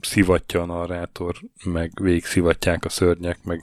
szivatja 0.00 0.62
a 0.62 0.66
narrátor, 0.66 1.34
meg 1.64 1.92
végig 2.00 2.24
szivatják 2.24 2.84
a 2.84 2.88
szörnyek, 2.88 3.38
meg 3.44 3.62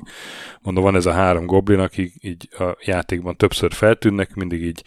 mondom, 0.62 0.84
van 0.84 0.96
ez 0.96 1.06
a 1.06 1.12
három 1.12 1.46
goblin, 1.46 1.80
akik 1.80 2.14
így 2.22 2.50
a 2.60 2.78
játékban 2.86 3.36
többször 3.36 3.74
feltűnnek, 3.74 4.36
mindig 4.36 4.62
így 4.62 4.84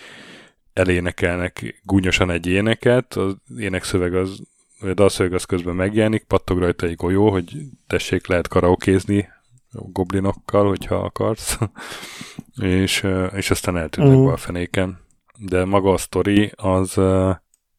elénekelnek 0.73 1.81
gúnyosan 1.83 2.31
egy 2.31 2.47
éneket, 2.47 3.15
az 3.15 3.37
énekszöveg 3.59 4.15
az, 4.15 4.41
vagy 4.81 4.91
a 4.91 4.95
dalszöveg 4.95 5.33
az 5.33 5.45
közben 5.45 5.75
megjelenik, 5.75 6.25
pattog 6.25 6.59
rajta 6.59 6.87
egy 6.87 6.97
golyó, 6.97 7.31
hogy 7.31 7.57
tessék, 7.87 8.27
lehet 8.27 8.49
karaokézni 8.49 9.29
goblinokkal, 9.71 10.69
hogyha 10.69 10.95
akarsz, 10.95 11.59
és, 12.83 13.07
és 13.35 13.51
aztán 13.51 13.77
eltűnnek 13.77 14.15
uh-huh. 14.15 14.33
a 14.33 14.37
fenéken. 14.37 15.07
De 15.39 15.65
maga 15.65 15.93
a 15.93 15.97
sztori 15.97 16.53
az, 16.57 16.99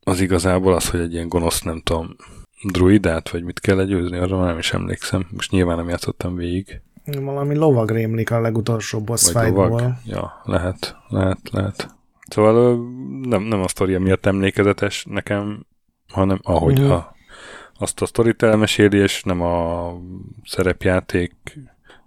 az 0.03 0.19
igazából 0.21 0.73
az, 0.73 0.89
hogy 0.89 0.99
egy 0.99 1.13
ilyen 1.13 1.27
gonosz, 1.27 1.61
nem 1.61 1.81
tudom, 1.81 2.15
druidát, 2.63 3.29
vagy 3.29 3.43
mit 3.43 3.59
kell 3.59 3.75
legyőzni, 3.75 4.17
arra 4.17 4.37
már 4.37 4.47
nem 4.47 4.57
is 4.57 4.73
emlékszem. 4.73 5.27
Most 5.31 5.51
nyilván 5.51 5.77
nem 5.77 5.89
játszottam 5.89 6.35
végig. 6.35 6.81
Valami 7.05 7.55
lovag 7.55 7.91
rémlik 7.91 8.31
a 8.31 8.41
legutolsó 8.41 9.01
boss 9.01 9.31
fightból. 9.31 9.99
Ja, 10.05 10.41
lehet, 10.43 10.95
lehet, 11.07 11.39
lehet. 11.51 11.95
Szóval 12.27 12.75
nem, 13.21 13.41
nem 13.43 13.61
a 13.61 13.67
sztoria 13.67 13.99
miatt 13.99 14.25
emlékezetes 14.25 15.05
nekem, 15.09 15.65
hanem 16.07 16.39
ahogy 16.43 16.79
uh-huh. 16.79 16.95
a, 16.95 17.15
azt 17.79 18.01
a 18.01 18.05
sztorit 18.05 18.43
elmeséli, 18.43 18.97
és 18.97 19.23
nem 19.23 19.41
a 19.41 19.93
szerepjáték 20.43 21.33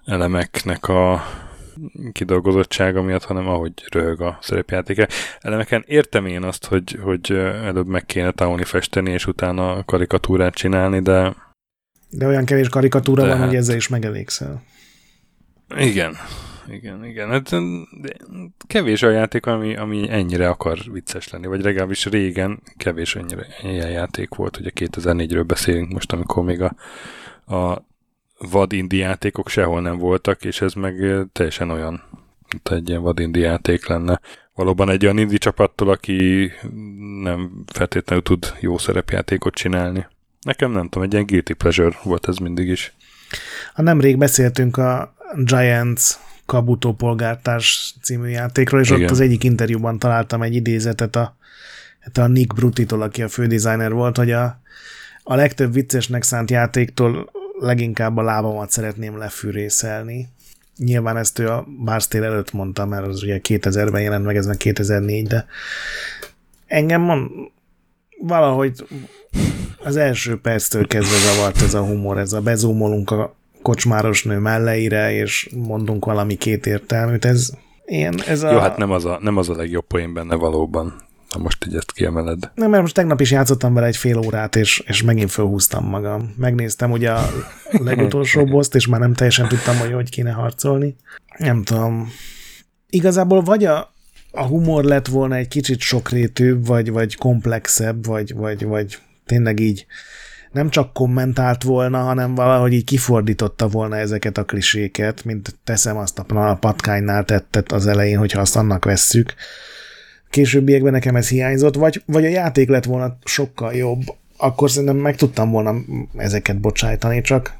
elemeknek 0.04 0.88
a 0.88 1.22
kidolgozottsága 2.12 3.02
miatt, 3.02 3.24
hanem 3.24 3.48
ahogy 3.48 3.72
röhög 3.90 4.20
a 4.20 4.38
szerepjátéka. 4.40 5.06
Elemeken 5.40 5.84
értem 5.86 6.26
én 6.26 6.42
azt, 6.42 6.66
hogy, 6.66 6.98
hogy 7.02 7.30
előbb 7.64 7.86
meg 7.86 8.06
kéne 8.06 8.30
tanulni 8.30 8.64
festeni, 8.64 9.10
és 9.10 9.26
utána 9.26 9.84
karikatúrát 9.84 10.54
csinálni, 10.54 11.00
de... 11.00 11.34
De 12.10 12.26
olyan 12.26 12.44
kevés 12.44 12.68
karikatúra 12.68 13.26
van, 13.26 13.36
hát... 13.36 13.46
hogy 13.46 13.56
ezzel 13.56 13.76
is 13.76 13.88
megelégszel. 13.88 14.62
Igen, 15.76 16.16
igen, 16.68 17.04
igen. 17.04 17.28
Hát, 17.28 17.50
kevés 18.66 19.02
a 19.02 19.10
játék, 19.10 19.46
ami, 19.46 19.76
ami 19.76 20.10
ennyire 20.10 20.48
akar 20.48 20.78
vicces 20.92 21.28
lenni, 21.28 21.46
vagy 21.46 21.62
legalábbis 21.62 22.06
régen 22.06 22.62
kevés 22.76 23.16
ennyire 23.16 23.46
ilyen 23.62 23.90
játék 23.90 24.34
volt. 24.34 24.56
Ugye 24.56 24.70
2004-ről 24.74 25.44
beszélünk 25.46 25.92
most, 25.92 26.12
amikor 26.12 26.44
még 26.44 26.62
a, 26.62 26.74
a 27.56 27.84
vad 28.50 28.72
indi 28.72 28.96
játékok 28.96 29.48
sehol 29.48 29.80
nem 29.80 29.98
voltak, 29.98 30.44
és 30.44 30.60
ez 30.60 30.72
meg 30.72 30.94
teljesen 31.32 31.70
olyan, 31.70 32.02
mint 32.48 32.68
egy 32.68 32.88
ilyen 32.88 33.02
vad 33.02 33.18
indi 33.18 33.40
játék 33.40 33.86
lenne. 33.86 34.20
Valóban 34.54 34.90
egy 34.90 35.04
olyan 35.04 35.18
indi 35.18 35.38
csapattól, 35.38 35.90
aki 35.90 36.50
nem 37.22 37.64
feltétlenül 37.72 38.24
tud 38.24 38.54
jó 38.60 38.78
szerepjátékot 38.78 39.54
csinálni. 39.54 40.06
Nekem 40.40 40.70
nem 40.70 40.88
tudom, 40.88 41.02
egy 41.02 41.12
ilyen 41.12 41.26
guilty 41.26 41.52
pleasure 41.52 41.96
volt 42.02 42.28
ez 42.28 42.36
mindig 42.36 42.68
is. 42.68 42.94
A 43.74 43.82
nemrég 43.82 44.18
beszéltünk 44.18 44.76
a 44.76 45.14
Giants 45.36 46.02
Kabuto 46.46 46.92
polgártárs 46.92 47.94
című 48.02 48.28
játékról, 48.28 48.80
és 48.80 48.90
Igen. 48.90 49.02
ott 49.02 49.10
az 49.10 49.20
egyik 49.20 49.44
interjúban 49.44 49.98
találtam 49.98 50.42
egy 50.42 50.54
idézetet 50.54 51.16
a, 51.16 51.36
hát 52.00 52.18
a 52.18 52.26
Nick 52.26 52.54
Brutitól, 52.54 53.02
aki 53.02 53.22
a 53.22 53.28
fődesigner 53.28 53.92
volt, 53.92 54.16
hogy 54.16 54.30
a, 54.30 54.60
a 55.22 55.34
legtöbb 55.34 55.72
viccesnek 55.72 56.22
szánt 56.22 56.50
játéktól 56.50 57.30
leginkább 57.62 58.16
a 58.16 58.22
lábamat 58.22 58.70
szeretném 58.70 59.18
lefűrészelni. 59.18 60.28
Nyilván 60.76 61.16
ezt 61.16 61.38
ő 61.38 61.48
a 61.48 61.66
Bárstél 61.84 62.24
előtt 62.24 62.52
mondta, 62.52 62.86
mert 62.86 63.06
az 63.06 63.22
ugye 63.22 63.40
2000-ben 63.48 64.02
jelent 64.02 64.24
meg, 64.24 64.36
ez 64.36 64.46
meg 64.46 64.56
2004, 64.56 65.26
de 65.26 65.46
engem 66.66 67.00
mond, 67.00 67.30
valahogy 68.18 68.86
az 69.78 69.96
első 69.96 70.40
perctől 70.40 70.86
kezdve 70.86 71.16
zavart 71.16 71.62
ez 71.62 71.74
a 71.74 71.84
humor, 71.84 72.18
ez 72.18 72.32
a 72.32 72.40
bezúmolunk 72.40 73.10
a 73.10 73.34
kocsmáros 73.62 74.24
nő 74.24 74.38
melleire, 74.38 75.12
és 75.12 75.48
mondunk 75.54 76.04
valami 76.04 76.34
két 76.34 76.66
értelműt, 76.66 77.24
ez 77.24 77.50
ilyen, 77.86 78.22
ez 78.26 78.42
a... 78.42 78.50
Jó, 78.50 78.58
hát 78.58 78.76
nem 78.76 78.90
az 78.90 79.04
a, 79.04 79.18
nem 79.20 79.36
az 79.36 79.48
a 79.48 79.56
legjobb 79.56 79.86
poén 79.86 80.14
benne 80.14 80.34
valóban. 80.34 81.10
Ha 81.32 81.38
most 81.38 81.66
így 81.66 81.74
ezt 81.74 81.92
kiemeled. 81.92 82.50
Nem, 82.54 82.70
mert 82.70 82.82
most 82.82 82.94
tegnap 82.94 83.20
is 83.20 83.30
játszottam 83.30 83.74
vele 83.74 83.86
egy 83.86 83.96
fél 83.96 84.18
órát, 84.18 84.56
és, 84.56 84.78
és 84.86 85.02
megint 85.02 85.30
fölhúztam 85.30 85.84
magam. 85.84 86.34
Megnéztem 86.36 86.90
ugye 86.90 87.10
a 87.10 87.30
legutolsó 87.88 88.44
boszt, 88.44 88.74
és 88.74 88.86
már 88.86 89.00
nem 89.00 89.14
teljesen 89.14 89.48
tudtam, 89.48 89.76
hogy 89.76 89.92
hogy 89.92 90.10
kéne 90.10 90.30
harcolni. 90.30 90.96
Nem 91.38 91.62
tudom. 91.62 92.12
Igazából 92.88 93.42
vagy 93.42 93.64
a, 93.64 93.94
a 94.30 94.42
humor 94.42 94.84
lett 94.84 95.06
volna 95.06 95.34
egy 95.34 95.48
kicsit 95.48 95.80
sokrétűbb, 95.80 96.66
vagy, 96.66 96.90
vagy 96.90 97.16
komplexebb, 97.16 98.06
vagy, 98.06 98.34
vagy, 98.34 98.64
vagy 98.64 98.98
tényleg 99.26 99.60
így 99.60 99.86
nem 100.52 100.70
csak 100.70 100.92
kommentált 100.92 101.62
volna, 101.62 101.98
hanem 101.98 102.34
valahogy 102.34 102.72
így 102.72 102.84
kifordította 102.84 103.68
volna 103.68 103.96
ezeket 103.96 104.38
a 104.38 104.44
kliséket, 104.44 105.24
mint 105.24 105.58
teszem 105.64 105.96
azt 105.96 106.18
a 106.18 106.56
patkánynál 106.60 107.24
tettet 107.24 107.72
az 107.72 107.86
elején, 107.86 108.18
hogyha 108.18 108.40
azt 108.40 108.56
annak 108.56 108.84
vesszük 108.84 109.34
későbbiekben 110.32 110.92
nekem 110.92 111.16
ez 111.16 111.28
hiányzott, 111.28 111.74
vagy, 111.74 112.02
vagy 112.06 112.24
a 112.24 112.28
játék 112.28 112.68
lett 112.68 112.84
volna 112.84 113.18
sokkal 113.24 113.74
jobb, 113.74 114.00
akkor 114.36 114.70
szerintem 114.70 114.96
meg 114.96 115.16
tudtam 115.16 115.50
volna 115.50 115.74
ezeket 116.16 116.60
bocsájtani, 116.60 117.20
csak 117.20 117.56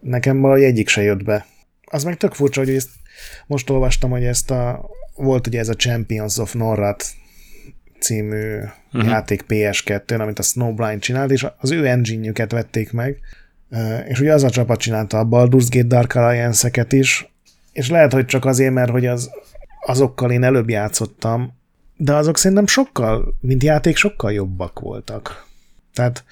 nekem 0.00 0.40
valahogy 0.40 0.62
egyik 0.62 0.88
se 0.88 1.02
jött 1.02 1.24
be. 1.24 1.46
Az 1.84 2.04
meg 2.04 2.16
tök 2.16 2.34
furcsa, 2.34 2.60
hogy 2.60 2.70
ezt 2.70 2.88
most 3.46 3.70
olvastam, 3.70 4.10
hogy 4.10 4.24
ezt 4.24 4.50
a, 4.50 4.88
volt 5.14 5.46
ugye 5.46 5.58
ez 5.58 5.68
a 5.68 5.74
Champions 5.74 6.38
of 6.38 6.52
Norrat 6.52 7.04
című 8.00 8.56
uh-huh. 8.92 9.10
játék 9.10 9.44
PS2-n, 9.48 10.20
amit 10.20 10.38
a 10.38 10.42
Snowblind 10.42 11.00
csinált, 11.00 11.30
és 11.30 11.46
az 11.58 11.70
ő 11.70 11.86
engine 11.86 12.46
vették 12.48 12.92
meg, 12.92 13.18
és 14.08 14.20
ugye 14.20 14.32
az 14.32 14.42
a 14.42 14.50
csapat 14.50 14.80
csinálta 14.80 15.18
a 15.18 15.28
Baldur's 15.28 15.66
Gate 15.70 15.86
Dark 15.86 16.14
Alliance-eket 16.14 16.92
is, 16.92 17.32
és 17.72 17.90
lehet, 17.90 18.12
hogy 18.12 18.24
csak 18.24 18.44
azért, 18.44 18.72
mert 18.72 18.90
hogy 18.90 19.06
az, 19.06 19.30
azokkal 19.86 20.30
én 20.30 20.42
előbb 20.42 20.70
játszottam, 20.70 21.55
de 21.96 22.14
azok 22.14 22.38
szerintem 22.38 22.66
sokkal, 22.66 23.34
mint 23.40 23.62
játék, 23.62 23.96
sokkal 23.96 24.32
jobbak 24.32 24.80
voltak. 24.80 25.46
Tehát 25.94 26.24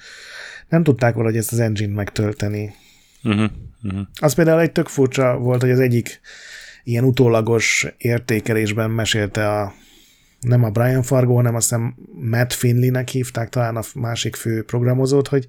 nem 0.69 0.83
tudták 0.83 1.13
valahogy 1.13 1.37
ezt 1.37 1.51
az 1.51 1.59
engine 1.59 1.93
megtölteni. 1.93 2.73
Uh-huh, 3.23 3.49
uh-huh. 3.83 4.01
Az 4.19 4.33
például 4.33 4.59
egy 4.59 4.71
tök 4.71 4.87
furcsa 4.87 5.37
volt, 5.37 5.61
hogy 5.61 5.71
az 5.71 5.79
egyik 5.79 6.19
ilyen 6.83 7.03
utólagos 7.03 7.87
értékelésben 7.97 8.91
mesélte 8.91 9.49
a 9.59 9.73
nem 10.39 10.63
a 10.63 10.69
Brian 10.69 11.03
Fargo, 11.03 11.35
hanem 11.35 11.55
azt 11.55 11.69
hiszem 11.69 11.95
Matt 12.13 12.53
Finley-nek 12.53 13.07
hívták 13.07 13.49
talán 13.49 13.75
a 13.75 13.81
másik 13.95 14.35
fő 14.35 14.63
programozót, 14.63 15.27
hogy 15.27 15.47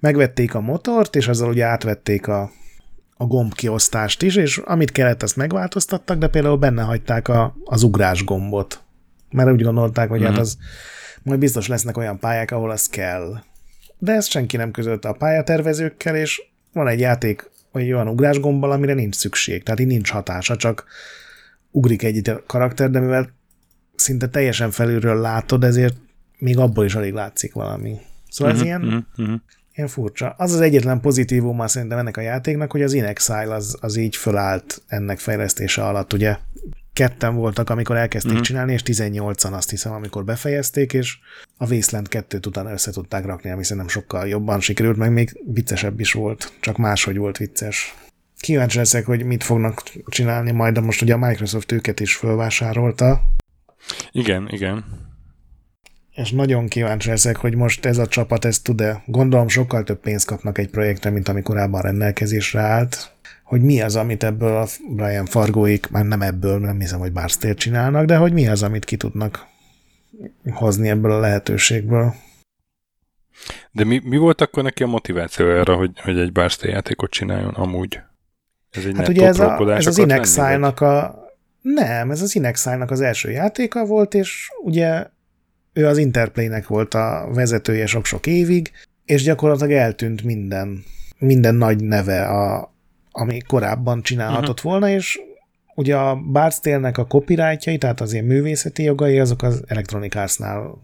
megvették 0.00 0.54
a 0.54 0.60
motort, 0.60 1.16
és 1.16 1.28
azzal 1.28 1.48
ugye 1.48 1.64
átvették 1.64 2.28
a, 2.28 2.50
a 3.16 3.24
gombkiosztást 3.24 4.22
is, 4.22 4.36
és 4.36 4.56
amit 4.58 4.92
kellett, 4.92 5.22
azt 5.22 5.36
megváltoztattak, 5.36 6.18
de 6.18 6.28
például 6.28 6.56
benne 6.56 6.82
hagyták 6.82 7.28
a, 7.28 7.56
az 7.64 7.82
ugrás 7.82 8.24
gombot 8.24 8.82
mert 9.32 9.50
úgy 9.50 9.62
gondolták, 9.62 10.08
hogy 10.08 10.18
mm-hmm. 10.18 10.26
hát 10.26 10.34
mhm. 10.34 10.42
az 10.42 10.56
majd 11.22 11.38
biztos 11.38 11.68
lesznek 11.68 11.96
olyan 11.96 12.18
pályák, 12.18 12.50
ahol 12.50 12.70
az 12.70 12.88
kell. 12.88 13.42
De 13.98 14.12
ezt 14.12 14.30
senki 14.30 14.56
nem 14.56 14.70
közölte 14.70 15.08
a 15.08 15.12
pályatervezőkkel, 15.12 16.16
és 16.16 16.42
van 16.72 16.88
egy 16.88 17.00
játék, 17.00 17.50
vagy 17.72 17.92
olyan 17.92 18.08
ugrásgombbal, 18.08 18.70
amire 18.70 18.94
nincs 18.94 19.14
szükség, 19.14 19.62
tehát 19.62 19.80
így 19.80 19.86
nincs 19.86 20.10
hatása, 20.10 20.56
csak 20.56 20.84
ugrik 21.70 22.02
egy 22.02 22.32
karakter, 22.46 22.90
de 22.90 23.00
mivel 23.00 23.30
szinte 23.94 24.28
teljesen 24.28 24.70
felülről 24.70 25.20
látod, 25.20 25.64
ezért 25.64 25.96
még 26.38 26.58
abból 26.58 26.84
is 26.84 26.94
alig 26.94 27.12
látszik 27.12 27.52
valami. 27.52 27.96
Szóval 28.28 28.54
uh-huh, 28.54 28.70
ez 28.70 28.78
mhm, 28.78 28.86
ilyen, 28.88 29.06
uh-huh. 29.16 29.40
ilyen 29.74 29.88
furcsa. 29.88 30.34
Az 30.38 30.52
az 30.52 30.60
egyetlen 30.60 31.00
pozitívuma 31.00 31.68
szerintem 31.68 31.98
ennek 31.98 32.16
a 32.16 32.20
játéknak, 32.20 32.70
hogy 32.70 32.82
az 32.82 32.92
Inexile 32.92 33.54
az, 33.54 33.76
az 33.80 33.96
így 33.96 34.16
fölállt 34.16 34.82
ennek 34.86 35.18
fejlesztése 35.18 35.84
alatt, 35.84 36.12
ugye 36.12 36.36
ketten 36.92 37.34
voltak, 37.34 37.70
amikor 37.70 37.96
elkezdték 37.96 38.38
mm. 38.38 38.40
csinálni, 38.40 38.72
és 38.72 38.82
18-an 38.84 39.52
azt 39.52 39.70
hiszem, 39.70 39.92
amikor 39.92 40.24
befejezték, 40.24 40.92
és 40.92 41.18
a 41.56 41.70
Wasteland 41.70 42.06
2-t 42.10 42.46
utána 42.46 42.72
össze 42.72 42.90
tudták 42.90 43.24
rakni, 43.24 43.50
ami 43.50 43.64
szerintem 43.64 43.88
sokkal 43.88 44.28
jobban 44.28 44.60
sikerült, 44.60 44.96
meg 44.96 45.12
még 45.12 45.40
viccesebb 45.52 46.00
is 46.00 46.12
volt, 46.12 46.52
csak 46.60 46.76
máshogy 46.76 47.16
volt 47.16 47.36
vicces. 47.36 47.94
Kíváncsi 48.38 48.76
leszek, 48.78 49.06
hogy 49.06 49.24
mit 49.24 49.44
fognak 49.44 49.82
csinálni 50.06 50.50
majd, 50.50 50.74
de 50.74 50.80
most 50.80 51.02
ugye 51.02 51.14
a 51.14 51.26
Microsoft 51.26 51.72
őket 51.72 52.00
is 52.00 52.16
fölvásárolta. 52.16 53.22
Igen, 54.10 54.48
igen. 54.50 54.84
és 56.10 56.30
nagyon 56.30 56.68
kíváncsi 56.68 57.08
leszek, 57.08 57.36
hogy 57.36 57.54
most 57.54 57.86
ez 57.86 57.98
a 57.98 58.06
csapat 58.06 58.44
ezt 58.44 58.64
tud-e. 58.64 59.02
Gondolom 59.06 59.48
sokkal 59.48 59.82
több 59.82 60.00
pénzt 60.00 60.26
kapnak 60.26 60.58
egy 60.58 60.68
projektre, 60.68 61.10
mint 61.10 61.28
ami 61.28 61.42
korábban 61.42 61.80
rendelkezésre 61.80 62.60
állt. 62.60 63.11
Hogy 63.52 63.62
mi 63.62 63.80
az, 63.80 63.96
amit 63.96 64.22
ebből 64.22 64.56
a 64.56 64.66
Brian 64.88 65.26
Fargoik, 65.26 65.90
már 65.90 66.04
nem 66.04 66.22
ebből, 66.22 66.58
nem 66.58 66.80
hiszem, 66.80 66.98
hogy 66.98 67.12
Barstért 67.12 67.58
csinálnak, 67.58 68.04
de 68.04 68.16
hogy 68.16 68.32
mi 68.32 68.48
az, 68.48 68.62
amit 68.62 68.84
ki 68.84 68.96
tudnak 68.96 69.46
hozni 70.50 70.88
ebből 70.88 71.12
a 71.12 71.18
lehetőségből. 71.18 72.14
De 73.70 73.84
mi, 73.84 74.00
mi 74.04 74.16
volt 74.16 74.40
akkor 74.40 74.62
neki 74.62 74.82
a 74.82 74.86
motiváció 74.86 75.46
arra, 75.46 75.76
hogy, 75.76 75.90
hogy 76.00 76.18
egy 76.18 76.32
Barstay 76.32 76.70
játékot 76.70 77.10
csináljon 77.10 77.54
amúgy? 77.54 78.00
Ez 78.70 78.84
egy 78.84 78.96
hát 78.96 79.08
ugye 79.08 79.26
ez, 79.26 79.40
a, 79.40 79.74
ez 79.74 79.86
az 79.86 79.98
Inexile-nak 79.98 80.80
a... 80.80 81.24
Nem, 81.62 82.10
ez 82.10 82.22
az 82.22 82.34
Inexile-nak 82.34 82.90
az 82.90 83.00
első 83.00 83.30
játéka 83.30 83.84
volt, 83.84 84.14
és 84.14 84.50
ugye 84.62 85.06
ő 85.72 85.86
az 85.86 85.98
Interplay-nek 85.98 86.66
volt 86.66 86.94
a 86.94 87.28
vezetője 87.34 87.86
sok-sok 87.86 88.26
évig, 88.26 88.70
és 89.04 89.22
gyakorlatilag 89.22 89.72
eltűnt 89.72 90.22
minden, 90.22 90.84
minden 91.18 91.54
nagy 91.54 91.84
neve, 91.84 92.26
a, 92.26 92.71
ami 93.12 93.40
korábban 93.40 94.02
csinálhatott 94.02 94.56
uh-huh. 94.56 94.70
volna, 94.70 94.88
és 94.88 95.20
ugye 95.74 95.96
a 95.96 96.18
Bard's 96.32 96.96
a 96.96 97.00
copyrightjai, 97.00 97.78
tehát 97.78 98.00
az 98.00 98.12
ilyen 98.12 98.24
művészeti 98.24 98.82
jogai, 98.82 99.18
azok 99.18 99.42
az 99.42 99.62
Electronic 99.66 100.14
Arts-nál 100.14 100.78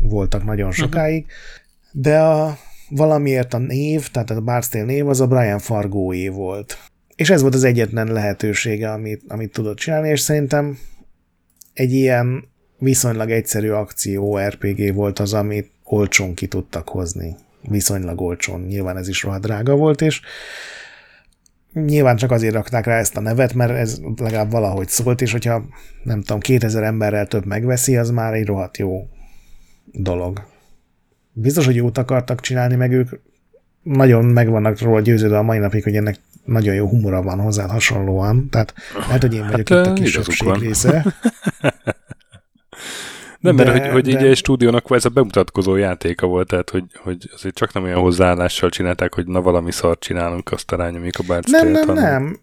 voltak 0.00 0.44
nagyon 0.44 0.68
mhm. 0.68 0.76
sokáig, 0.76 1.24
uh-huh. 1.24 2.02
de 2.02 2.20
a, 2.20 2.58
valamiért 2.88 3.54
a 3.54 3.58
név, 3.58 4.08
tehát 4.08 4.30
a 4.30 4.42
Bard's 4.42 4.84
név 4.84 5.08
az 5.08 5.20
a 5.20 5.26
Brian 5.26 5.58
Fargóé 5.58 6.28
volt. 6.28 6.78
És 7.16 7.30
ez 7.30 7.40
volt 7.40 7.54
az 7.54 7.64
egyetlen 7.64 8.12
lehetősége, 8.12 8.92
amit, 8.92 9.22
amit 9.28 9.52
tudott 9.52 9.76
csinálni, 9.76 10.08
és 10.08 10.20
szerintem 10.20 10.78
egy 11.72 11.92
ilyen 11.92 12.50
viszonylag 12.78 13.30
egyszerű 13.30 13.70
akció 13.70 14.38
RPG 14.38 14.94
volt 14.94 15.18
az, 15.18 15.34
amit 15.34 15.70
olcsón 15.84 16.34
ki 16.34 16.46
tudtak 16.46 16.88
hozni. 16.88 17.36
Viszonylag 17.68 18.20
olcsón. 18.20 18.60
Nyilván 18.60 18.96
ez 18.96 19.08
is 19.08 19.22
rohadt 19.22 19.42
drága 19.42 19.76
volt, 19.76 20.00
és 20.00 20.20
nyilván 21.72 22.16
csak 22.16 22.30
azért 22.30 22.54
rakták 22.54 22.86
rá 22.86 22.98
ezt 22.98 23.16
a 23.16 23.20
nevet, 23.20 23.54
mert 23.54 23.70
ez 23.70 24.00
legalább 24.16 24.50
valahogy 24.50 24.88
szólt, 24.88 25.20
és 25.20 25.32
hogyha 25.32 25.64
nem 26.02 26.20
tudom, 26.20 26.40
2000 26.40 26.82
emberrel 26.82 27.26
több 27.26 27.46
megveszi, 27.46 27.96
az 27.96 28.10
már 28.10 28.34
egy 28.34 28.46
rohadt 28.46 28.76
jó 28.76 29.08
dolog. 29.92 30.44
Biztos, 31.32 31.66
hogy 31.66 31.76
jót 31.76 31.98
akartak 31.98 32.40
csinálni, 32.40 32.74
meg 32.74 32.92
ők 32.92 33.10
nagyon 33.82 34.24
meg 34.24 34.48
vannak 34.48 34.80
róla 34.80 35.00
győződve 35.00 35.38
a 35.38 35.42
mai 35.42 35.58
napig, 35.58 35.82
hogy 35.82 35.96
ennek 35.96 36.16
nagyon 36.44 36.74
jó 36.74 36.86
humora 36.86 37.22
van 37.22 37.38
hozzá 37.38 37.66
hasonlóan, 37.66 38.48
tehát 38.50 38.74
lehet, 39.06 39.22
hogy 39.22 39.34
én 39.34 39.46
vagyok 39.50 39.68
hát, 39.68 39.86
itt 39.86 39.92
a 39.92 39.92
kisebbség 39.92 40.52
része. 40.52 41.04
Nem, 43.42 43.56
de, 43.56 43.64
mert 43.64 43.78
hogy, 43.78 43.92
hogy 43.92 44.02
de... 44.02 44.10
így 44.10 44.26
egy 44.26 44.36
stúdiónak 44.36 44.90
ez 44.90 45.04
a 45.04 45.08
bemutatkozó 45.08 45.76
játéka 45.76 46.26
volt, 46.26 46.48
tehát 46.48 46.70
hogy, 46.70 46.84
hogy 46.96 47.30
azért 47.34 47.54
csak 47.54 47.72
nem 47.72 47.82
olyan 47.82 48.00
hozzáállással 48.00 48.70
csinálták, 48.70 49.14
hogy 49.14 49.26
na 49.26 49.42
valami 49.42 49.72
szart 49.72 50.00
csinálunk, 50.00 50.52
azt 50.52 50.70
rányomjuk 50.70 51.18
a 51.18 51.22
bárc 51.26 51.50
Nem, 51.50 51.68
nem, 51.68 51.86
hanem... 51.86 52.22
nem. 52.22 52.38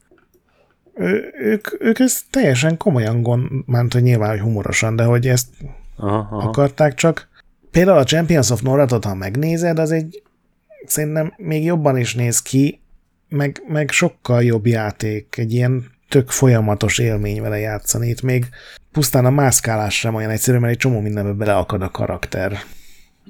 Ő, 0.96 1.34
ők, 1.40 1.68
ők 1.80 2.00
ezt 2.00 2.24
teljesen 2.30 2.78
komolyan 2.78 3.22
gond, 3.22 3.48
mert 3.66 3.94
hogy 3.94 4.04
nyilván, 4.04 4.30
hogy 4.30 4.40
humorosan, 4.40 4.96
de 4.96 5.04
hogy 5.04 5.28
ezt 5.28 5.48
aha, 5.98 6.18
aha. 6.18 6.48
akarták 6.48 6.94
csak. 6.94 7.28
Például 7.72 7.98
a 7.98 8.04
Champions 8.04 8.50
of 8.50 8.62
Norratot, 8.62 9.06
ha 9.06 9.16
megnézed, 9.16 9.80
az 9.80 9.92
egy 9.92 10.24
szerintem 10.86 11.34
még 11.38 11.64
jobban 11.64 11.98
is 11.98 12.16
néz 12.16 12.42
ki, 12.42 12.82
meg, 13.30 13.64
meg 13.68 13.90
sokkal 13.92 14.44
jobb 14.44 14.66
játék, 14.66 15.36
egy 15.38 15.54
ilyen 15.54 15.86
tök 16.10 16.30
folyamatos 16.30 16.98
élmény 16.98 17.42
vele 17.42 17.60
játszani. 17.60 18.08
Itt 18.08 18.22
még 18.22 18.46
pusztán 18.92 19.26
a 19.26 19.30
mászkálás 19.30 20.00
sem 20.00 20.16
olyan 20.16 20.30
egyszerű, 20.30 20.58
mert 20.58 20.74
egy 20.74 20.80
csomó 20.80 21.00
mindenbe 21.00 21.32
beleakad 21.32 21.82
a 21.82 21.90
karakter. 21.90 22.60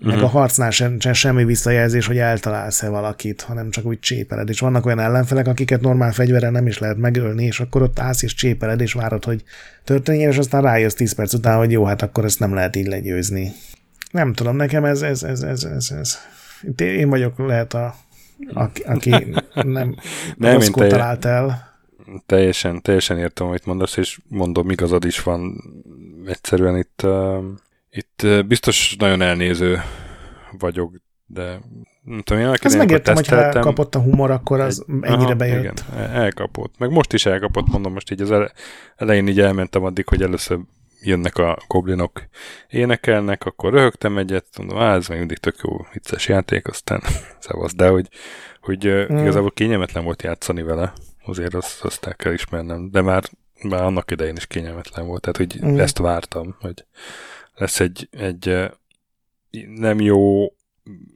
Meg 0.02 0.16
uh-huh. 0.16 0.36
a 0.36 0.40
harcnál 0.40 0.70
sem, 0.70 1.00
sem 1.00 1.14
semmi 1.14 1.46
visszajelzés, 1.46 2.08
hogy 2.08 2.18
eltalálsz-e 2.18 2.90
valakit, 2.90 3.42
hanem 3.42 3.70
csak 3.70 3.86
úgy 3.86 4.00
csépeled. 4.00 4.50
És 4.50 4.60
vannak 4.60 4.86
olyan 4.86 5.00
ellenfelek, 5.00 5.48
akiket 5.48 5.82
normál 5.82 6.12
fegyverrel 6.12 6.52
nem 6.52 6.68
is 6.68 6.78
lehet 6.78 6.98
megölni, 6.98 7.46
és 7.46 7.60
akkor 7.60 7.82
ott 7.82 8.00
állsz 8.00 8.22
és 8.22 8.34
csépeled, 8.34 8.82
és 8.82 8.94
várod, 8.94 9.26
hogy 9.26 9.44
történjen, 9.84 10.32
és 10.32 10.38
aztán 10.38 10.62
rájössz 10.62 10.94
10 10.94 11.14
perc 11.14 11.34
után, 11.34 11.58
hogy 11.58 11.72
jó, 11.72 11.86
hát 11.86 12.02
akkor 12.02 12.26
ezt 12.26 12.40
nem 12.40 12.54
lehet 12.54 12.76
így 12.76 12.88
legyőzni. 12.88 13.52
Nem 14.12 14.34
tudom, 14.34 14.56
nekem 14.56 14.86
ez, 14.86 15.02
ez, 15.02 15.24
ez, 15.24 15.42
ez, 15.42 15.64
ez, 15.64 15.92
ez. 16.00 16.18
Én 16.78 17.10
vagyok 17.10 17.38
lehet 17.38 17.74
a, 17.74 17.96
aki, 18.54 18.82
aki 18.82 19.10
nem, 19.54 19.96
nem 20.38 20.60
talált 20.60 21.26
el 21.26 21.69
teljesen, 22.26 22.82
teljesen 22.82 23.18
értem, 23.18 23.48
amit 23.48 23.66
mondasz, 23.66 23.98
és 23.98 24.20
mondom, 24.28 24.70
igazad 24.70 25.06
is 25.06 25.24
van. 25.24 25.64
Egyszerűen 26.26 26.78
itt, 26.78 27.02
uh, 27.04 27.44
itt 27.90 28.22
uh, 28.24 28.44
biztos 28.44 28.96
nagyon 29.00 29.22
elnéző 29.22 29.82
vagyok, 30.60 30.94
de 31.26 31.60
nem 32.04 32.22
tudom, 32.22 32.42
én 32.44 32.54
Ez 32.62 32.76
megértem, 32.76 33.16
hogy 33.16 33.28
ha 33.28 33.36
elkapott 33.36 33.96
a 33.96 34.00
humor, 34.00 34.32
akkor 34.32 34.60
az 34.60 34.86
egy, 34.88 34.94
ennyire 35.02 35.24
aha, 35.24 35.34
bejött. 35.34 35.62
Igen, 35.62 35.76
elkapott. 36.12 36.78
Meg 36.78 36.90
most 36.90 37.14
is 37.14 37.26
elkapott, 37.26 37.68
mondom, 37.68 37.94
most 37.94 38.12
így 38.12 38.22
az 38.22 38.52
elején 38.96 39.28
így 39.28 39.40
elmentem 39.40 39.84
addig, 39.84 40.08
hogy 40.08 40.22
először 40.22 40.60
jönnek 41.02 41.38
a 41.38 41.58
goblinok, 41.68 42.24
énekelnek, 42.70 43.46
akkor 43.46 43.74
röhögtem 43.74 44.18
egyet, 44.18 44.46
mondom, 44.58 44.78
á, 44.78 44.96
ez 44.96 45.08
még 45.08 45.18
mindig 45.18 45.38
tök 45.38 45.56
jó 45.64 45.86
vicces 45.94 46.28
játék, 46.28 46.68
aztán 46.68 47.02
szavasz, 47.40 47.76
de 47.76 47.88
hogy, 47.88 48.08
hogy 48.62 48.88
mm. 48.88 49.18
igazából 49.18 49.52
kényelmetlen 49.52 50.04
volt 50.04 50.24
játszani 50.24 50.64
vele, 50.64 50.94
azért 51.30 51.54
azt, 51.54 51.84
azt 51.84 52.06
el 52.06 52.16
kell 52.16 52.34
ismernem, 52.34 52.92
de 52.92 53.02
már, 53.02 53.24
már 53.64 53.84
annak 53.84 54.12
idején 54.12 54.36
is 54.36 54.48
kényelmetlen 54.48 55.06
volt, 55.06 55.22
tehát 55.22 55.38
hogy 55.38 55.72
mm. 55.72 55.80
ezt 55.80 55.98
vártam, 55.98 56.56
hogy 56.60 56.86
lesz 57.56 57.80
egy, 57.80 58.08
egy 58.12 58.72
nem 59.68 60.00
jó 60.00 60.54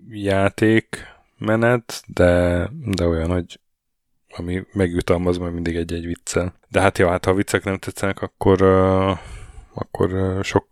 játék 0.09 1.07
menet, 1.37 2.03
de, 2.07 2.69
de 2.85 3.07
olyan, 3.07 3.29
hogy 3.29 3.59
ami 4.35 4.65
megjutalmaz 4.71 5.37
majd 5.37 5.53
mindig 5.53 5.75
egy-egy 5.75 6.05
viccel. 6.05 6.53
De 6.69 6.81
hát 6.81 6.97
jó, 6.97 7.07
hát 7.07 7.25
ha 7.25 7.31
a 7.31 7.33
viccek 7.33 7.63
nem 7.63 7.77
tetszenek, 7.77 8.21
akkor, 8.21 8.61
uh, 8.61 9.17
akkor 9.73 10.13
uh, 10.13 10.43
sok, 10.43 10.67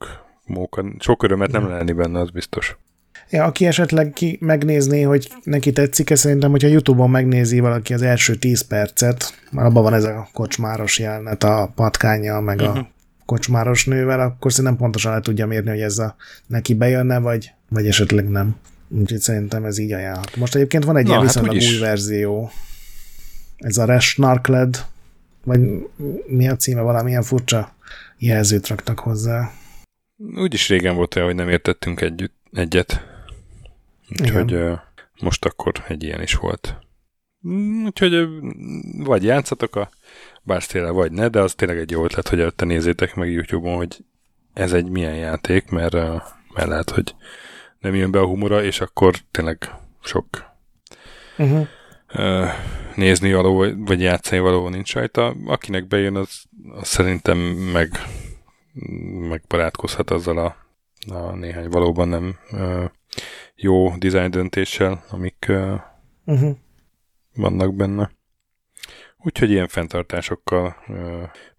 móka, 0.45 0.85
sok 0.99 1.23
örömet 1.23 1.51
nem 1.51 1.69
lenni 1.69 1.91
benne, 1.91 2.19
az 2.19 2.29
biztos. 2.29 2.77
Ja, 3.31 3.43
aki 3.43 3.65
esetleg 3.65 4.11
ki 4.13 4.37
megnézné, 4.41 5.01
hogy 5.01 5.31
neki 5.43 5.71
tetszik-e, 5.71 6.15
szerintem, 6.15 6.51
hogyha 6.51 6.67
Youtube-on 6.67 7.09
megnézi 7.09 7.59
valaki 7.59 7.93
az 7.93 8.01
első 8.01 8.35
10 8.35 8.61
percet, 8.61 9.39
már 9.51 9.65
abban 9.65 9.83
van 9.83 9.93
ez 9.93 10.03
a 10.03 10.29
kocsmáros 10.33 10.99
jelenet 10.99 11.43
a 11.43 11.71
patkánya, 11.75 12.39
meg 12.39 12.59
uh-huh. 12.59 12.75
a 12.75 12.79
mhm. 12.79 12.87
kocsmáros 13.25 13.85
nővel, 13.85 14.19
akkor 14.19 14.51
szerintem 14.51 14.79
pontosan 14.79 15.13
le 15.13 15.19
tudja 15.19 15.47
mérni, 15.47 15.69
hogy 15.69 15.81
ez 15.81 15.97
a 15.97 16.15
neki 16.47 16.73
bejönne, 16.73 17.19
vagy, 17.19 17.51
vagy 17.69 17.87
esetleg 17.87 18.29
nem. 18.29 18.55
Úgyhogy 18.89 19.19
szerintem 19.19 19.65
ez 19.65 19.77
így 19.77 19.91
ajánlhat. 19.91 20.35
Most 20.35 20.55
egyébként 20.55 20.83
van 20.83 20.97
egy 20.97 21.03
Na, 21.03 21.09
ilyen 21.09 21.25
hát 21.25 21.33
viszonylag 21.33 21.55
új 21.55 21.79
verzió. 21.79 22.51
Ez 23.57 23.77
a 23.77 23.85
Resh 23.85 24.19
Narkled, 24.19 24.85
vagy 25.43 25.59
mi 26.27 26.49
a 26.49 26.55
címe, 26.55 26.81
valamilyen 26.81 27.23
furcsa 27.23 27.75
jelzőt 28.17 28.67
raktak 28.67 28.99
hozzá. 28.99 29.51
Úgyis 30.35 30.69
régen 30.69 30.95
volt 30.95 31.15
olyan, 31.15 31.27
hogy 31.27 31.37
nem 31.37 31.49
értettünk 31.49 32.01
együtt, 32.01 32.35
egyet. 32.53 33.10
Úgyhogy 34.19 34.53
uh, 34.53 34.79
most 35.21 35.45
akkor 35.45 35.73
egy 35.87 36.03
ilyen 36.03 36.21
is 36.21 36.35
volt. 36.35 36.77
Mm, 37.47 37.85
úgyhogy 37.85 38.27
vagy 38.97 39.23
játszatok 39.23 39.75
a 39.75 39.89
bársztéle, 40.43 40.89
vagy 40.89 41.11
ne, 41.11 41.27
de 41.27 41.39
az 41.39 41.53
tényleg 41.55 41.77
egy 41.77 41.91
jó 41.91 42.03
ötlet, 42.03 42.27
hogy 42.27 42.39
előtte 42.39 42.65
nézzétek 42.65 43.15
meg 43.15 43.31
YouTube-on, 43.31 43.75
hogy 43.75 43.97
ez 44.53 44.73
egy 44.73 44.89
milyen 44.89 45.15
játék, 45.15 45.69
mert, 45.69 45.93
mert 46.53 46.67
lehet, 46.67 46.89
hogy 46.89 47.15
nem 47.79 47.95
jön 47.95 48.11
be 48.11 48.19
a 48.19 48.25
humora, 48.25 48.63
és 48.63 48.81
akkor 48.81 49.15
tényleg 49.31 49.71
sok 50.03 50.25
uh-huh. 51.37 51.67
nézni 52.95 53.33
való, 53.33 53.65
vagy 53.77 54.01
játszani 54.01 54.41
való 54.41 54.69
nincs 54.69 54.93
rajta. 54.93 55.35
Akinek 55.45 55.87
bejön, 55.87 56.15
az, 56.15 56.43
az 56.69 56.87
szerintem 56.87 57.37
meg 57.73 57.89
megbarátkozhat 59.29 60.09
azzal 60.11 60.37
a, 60.37 60.55
a 61.13 61.35
néhány 61.35 61.69
valóban 61.69 62.07
nem 62.07 62.35
jó 63.55 63.95
design 63.97 64.29
döntéssel, 64.29 65.03
amik 65.09 65.51
uh-huh. 66.25 66.55
vannak 67.35 67.75
benne. 67.75 68.11
Úgyhogy 69.17 69.49
ilyen 69.49 69.67
fenntartásokkal 69.67 70.75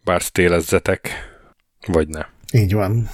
bár 0.05 0.21
stélezzetek, 0.21 1.11
vagy 1.87 2.09
ne. 2.09 2.27
Így 2.53 2.73
van. 2.73 3.09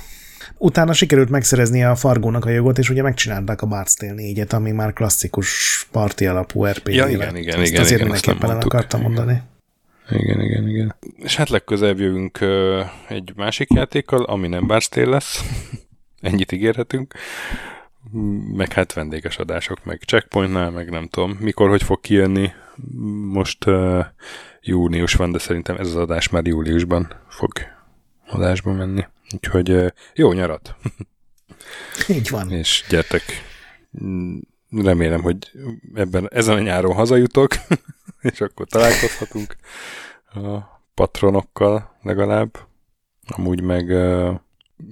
Utána 0.58 0.92
sikerült 0.92 1.30
megszerezni 1.30 1.84
a 1.84 1.94
Fargónak 1.94 2.44
a 2.44 2.50
jogot, 2.50 2.78
és 2.78 2.90
ugye 2.90 3.02
megcsinálták 3.02 3.62
a 3.62 3.66
Bard's 3.66 3.92
Tale 3.92 4.14
4-et, 4.16 4.52
ami 4.52 4.70
már 4.70 4.92
klasszikus 4.92 5.86
parti 5.92 6.26
alapú 6.26 6.64
RPG. 6.64 6.94
Ja, 6.94 7.06
igen, 7.08 7.36
igen, 7.36 7.60
Ezt 7.60 7.70
igen. 7.70 7.80
Azért 7.80 8.00
igen, 8.00 8.12
mindenképpen 8.12 8.50
el 8.50 8.60
akartam 8.60 9.00
igen. 9.00 9.12
mondani. 9.12 9.42
Igen, 10.10 10.40
igen, 10.40 10.68
igen. 10.68 10.94
És 11.16 11.36
hát 11.36 11.48
legközelebb 11.48 11.98
jövünk 11.98 12.38
uh, 12.40 12.80
egy 13.08 13.32
másik 13.36 13.72
játékkal, 13.72 14.22
ami 14.22 14.48
nem 14.48 14.64
Bard's 14.68 14.88
Tale 14.88 15.08
lesz. 15.08 15.44
Ennyit 16.20 16.52
ígérhetünk 16.52 17.14
meg 18.52 18.72
hát 18.72 18.92
vendéges 18.92 19.38
adások, 19.38 19.84
meg 19.84 20.02
checkpointnál, 20.06 20.70
meg 20.70 20.90
nem 20.90 21.08
tudom, 21.08 21.36
mikor, 21.40 21.68
hogy 21.68 21.82
fog 21.82 22.00
kijönni. 22.00 22.52
Most 23.32 23.66
uh, 23.66 24.04
június 24.60 25.14
van, 25.14 25.32
de 25.32 25.38
szerintem 25.38 25.76
ez 25.76 25.86
az 25.86 25.96
adás 25.96 26.28
már 26.28 26.46
júliusban 26.46 27.12
fog 27.28 27.52
adásba 28.26 28.72
menni. 28.72 29.04
Úgyhogy 29.34 29.70
uh, 29.70 29.88
jó 30.14 30.32
nyarat! 30.32 30.74
Így 32.08 32.30
van. 32.30 32.50
És 32.50 32.84
gyertek, 32.88 33.22
remélem, 34.70 35.22
hogy 35.22 35.50
ebben 35.94 36.28
ezen 36.32 36.56
a 36.56 36.60
nyáron 36.60 36.94
hazajutok, 36.94 37.52
és 38.30 38.40
akkor 38.40 38.66
találkozhatunk 38.66 39.56
a 40.34 40.58
patronokkal 40.94 41.98
legalább. 42.02 42.58
Amúgy 43.26 43.62
meg 43.62 43.88
uh, 43.88 44.34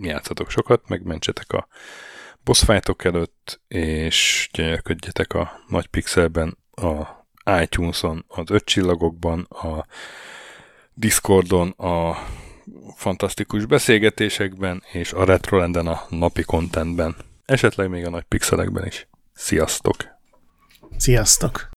játszatok 0.01 0.51
sokat, 0.51 0.89
meg 0.89 1.03
mentsetek 1.05 1.53
a 1.53 1.69
boss 2.47 2.65
fightok 2.65 3.05
előtt, 3.05 3.61
és 3.69 4.49
gyönyörködjetek 4.53 5.33
a 5.33 5.61
nagy 5.69 5.87
pixelben, 5.87 6.59
a 6.71 7.07
iTunes-on, 7.61 8.25
az 8.29 8.51
öt 8.51 8.65
csillagokban, 8.65 9.41
a 9.41 9.87
Discordon, 10.95 11.69
a 11.69 12.17
fantasztikus 12.97 13.65
beszélgetésekben, 13.65 14.83
és 14.93 15.13
a 15.13 15.25
Retrolanden 15.25 15.87
a 15.87 16.07
napi 16.09 16.43
contentben. 16.43 17.17
Esetleg 17.45 17.89
még 17.89 18.07
a 18.07 18.11
nagy 18.11 18.23
pixelekben 18.23 18.87
is. 18.87 19.09
Sziasztok! 19.33 19.97
Sziasztok! 20.97 21.69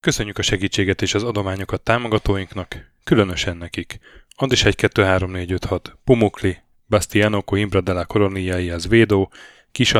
Köszönjük 0.00 0.38
a 0.38 0.42
segítséget 0.42 1.02
és 1.02 1.14
az 1.14 1.22
adományokat 1.22 1.80
támogatóinknak, 1.80 2.87
különösen 3.08 3.56
nekik. 3.56 3.98
Andis 4.36 4.64
1 4.64 4.76
2 4.76 4.88
3 4.88 5.32
4 5.32 5.46
5 5.46 5.66
6, 5.68 5.80
Pumukli, 6.04 6.58
Bastiano 6.86 7.42
Coimbra 7.42 7.80
de 7.80 7.92
la 7.92 8.04
Coronilla 8.04 8.74
az 8.74 8.88
Védó, 8.88 9.30
Kis 9.72 9.94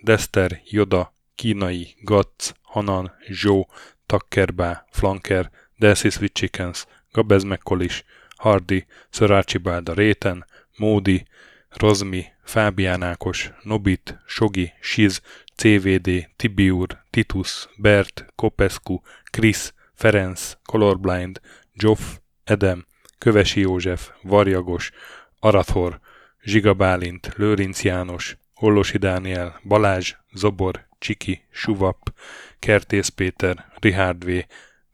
Dester, 0.00 0.60
Joda, 0.64 1.12
Kínai, 1.34 1.94
Gatz, 2.00 2.54
Hanan, 2.62 3.12
Zsó, 3.28 3.68
Takkerbá, 4.06 4.86
Flanker, 4.90 5.50
Delcy 5.78 6.10
Sweet 6.10 6.32
Chickens, 6.32 6.86
Gabez 7.12 7.42
McCollis, 7.42 8.04
Hardy, 8.36 8.86
Sir 9.10 9.32
Archibald 9.32 9.88
Réten, 9.88 10.46
Módi, 10.76 11.26
Rozmi, 11.68 12.24
Fábián 12.44 13.02
Ákos, 13.02 13.52
Nobit, 13.62 14.18
Sogi, 14.26 14.72
Siz, 14.80 15.20
CVD, 15.56 16.28
Tibiur, 16.36 16.86
Titus, 17.10 17.68
Bert, 17.76 18.24
Kopescu, 18.34 19.00
Krisz, 19.30 19.72
Ferenc, 19.94 20.56
Colorblind, 20.64 21.40
Joff, 21.74 22.18
Edem, 22.46 22.86
Kövesi 23.18 23.60
József, 23.60 24.10
Varjagos, 24.22 24.90
Arathor, 25.38 26.00
Zsiga 26.42 26.74
Bálint, 26.74 27.34
Lőrinc 27.36 27.82
János, 27.82 28.36
Hollosi 28.54 28.98
Dániel, 28.98 29.60
Balázs, 29.64 30.14
Zobor, 30.32 30.86
Csiki, 30.98 31.42
Suvap, 31.50 32.12
Kertész 32.58 33.08
Péter, 33.08 33.72
Richard 33.80 34.24
V, 34.24 34.44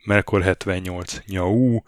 Melkor 0.04 0.42
78, 0.42 1.20
Nyau, 1.26 1.80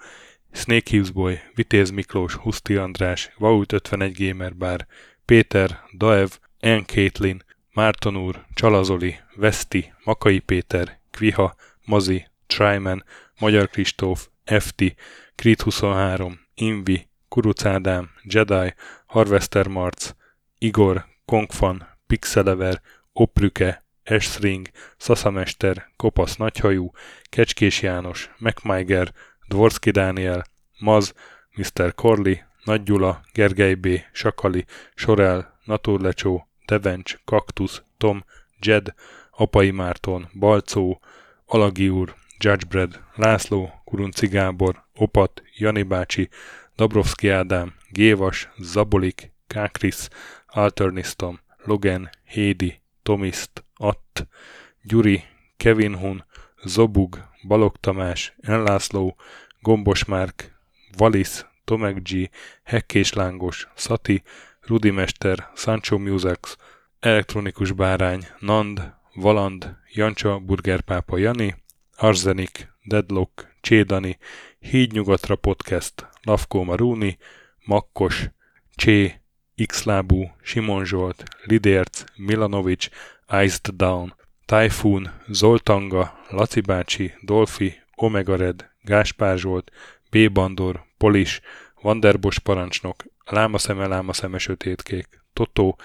Snake 0.53 0.91
Hughes 0.91 1.11
Boy, 1.11 1.41
Vitéz 1.55 1.91
Miklós, 1.91 2.35
Huszti 2.35 2.77
András, 2.77 3.31
Vaut 3.39 3.73
51 3.73 4.27
Gamer 4.27 4.57
Bar, 4.57 4.87
Péter, 5.25 5.81
Daev, 5.97 6.29
N. 6.61 6.79
Caitlin, 6.87 7.43
Márton 7.73 8.17
úr, 8.17 8.45
Csalazoli, 8.55 9.17
Veszti, 9.35 9.93
Makai 10.05 10.39
Péter, 10.39 11.01
Kviha, 11.11 11.55
Mazi, 11.85 12.27
Tryman, 12.47 13.05
Magyar 13.39 13.69
Kristóf, 13.69 14.29
FT, 14.45 14.95
Krit 15.37 15.63
23, 15.63 16.39
Invi, 16.55 17.09
Kuruc 17.29 17.65
Ádám, 17.65 18.11
Jedi, 18.23 18.75
Harvester 19.07 19.67
Marc, 19.67 20.15
Igor, 20.59 21.05
Kongfan, 21.25 21.87
Pixelever, 22.07 22.81
Oprüke, 23.13 23.85
Esring, 24.03 24.69
Szaszamester, 24.97 25.91
Kopasz 25.97 26.37
Nagyhajú, 26.37 26.91
Kecskés 27.23 27.83
János, 27.83 28.31
MacMiger, 28.39 29.13
Dvorski 29.49 29.91
Dániel, 29.91 30.45
Maz, 30.79 31.15
Mr. 31.57 31.95
Corley, 31.95 32.35
Nagy 32.65 32.83
Gyula, 32.83 33.21
Gergely 33.33 33.75
B., 33.75 33.87
Sakali, 34.13 34.65
Sorel, 34.95 35.59
Naturlecsó, 35.65 36.49
Devencs, 36.67 37.17
Kaktusz, 37.25 37.83
Tom, 37.99 38.25
Jed, 38.61 38.95
Apai 39.31 39.71
Márton, 39.71 40.29
Balcó, 40.39 41.01
Alagi 41.47 41.89
úr, 41.89 42.15
Judgebred, 42.39 43.01
László, 43.15 43.73
Kurunci 43.85 44.27
Gábor, 44.27 44.85
Opat, 44.95 45.43
Jani 45.57 45.83
bácsi, 45.83 46.29
Dabrowski 46.77 47.29
Ádám, 47.29 47.75
Gévas, 47.91 48.49
Zabolik, 48.59 49.33
Kákris, 49.47 50.09
Alternisztom, 50.47 51.41
Logan, 51.65 52.11
Hédi, 52.25 52.81
Tomiszt, 53.03 53.65
Att, 53.77 54.27
Gyuri, 54.83 55.25
Kevin 55.57 55.95
Hun, 55.97 56.25
Zobug, 56.65 57.29
Balog 57.47 57.77
Tamás, 57.77 58.35
Enlászló, 58.41 59.17
Gombos 59.61 60.05
Márk, 60.05 60.59
Valisz, 60.97 61.47
Tomek 61.65 62.03
G, 62.03 62.31
Hekkés 62.63 63.13
Lángos, 63.13 63.69
Szati, 63.75 64.23
Rudimester, 64.61 65.51
Sancho 65.55 65.99
Musex, 65.99 66.57
Elektronikus 67.01 67.73
Bárány, 67.73 68.27
Nand, 68.39 68.93
Valand, 69.15 69.77
Jancsa, 69.93 70.39
Burgerpápa 70.39 71.19
Jani, 71.19 71.64
Arzenik, 71.97 72.73
Deadlock, 72.85 73.55
Csédani, 73.61 74.19
Hídnyugatra 74.59 75.37
Podcast, 75.37 76.09
Lavkó 76.23 76.63
Maruni, 76.63 77.19
Makkos, 77.65 78.29
Csé, 78.75 79.21
Xlábú, 79.67 80.31
Simon 80.43 80.85
Zsolt, 80.85 81.23
Lidérc, 81.45 82.05
Milanovic, 82.17 82.89
Iced 83.43 83.69
Down, 83.75 84.15
Typhoon, 84.45 85.11
Zoltanga, 85.29 86.19
Laci 86.29 86.61
bácsi, 86.61 87.15
Dolfi, 87.21 87.75
Omega 87.95 88.37
Red, 88.37 88.71
Gáspár 88.83 89.39
Zsolt, 89.39 89.71
B. 90.11 90.33
Bandor, 90.33 90.85
Polis, 90.99 91.41
Vanderbos 91.83 92.39
parancsnok, 92.39 93.05
Lámaszeme, 93.25 93.87
Lámaszeme 93.87 94.39
sötétkék, 94.39 95.23
Totó, 95.33 95.79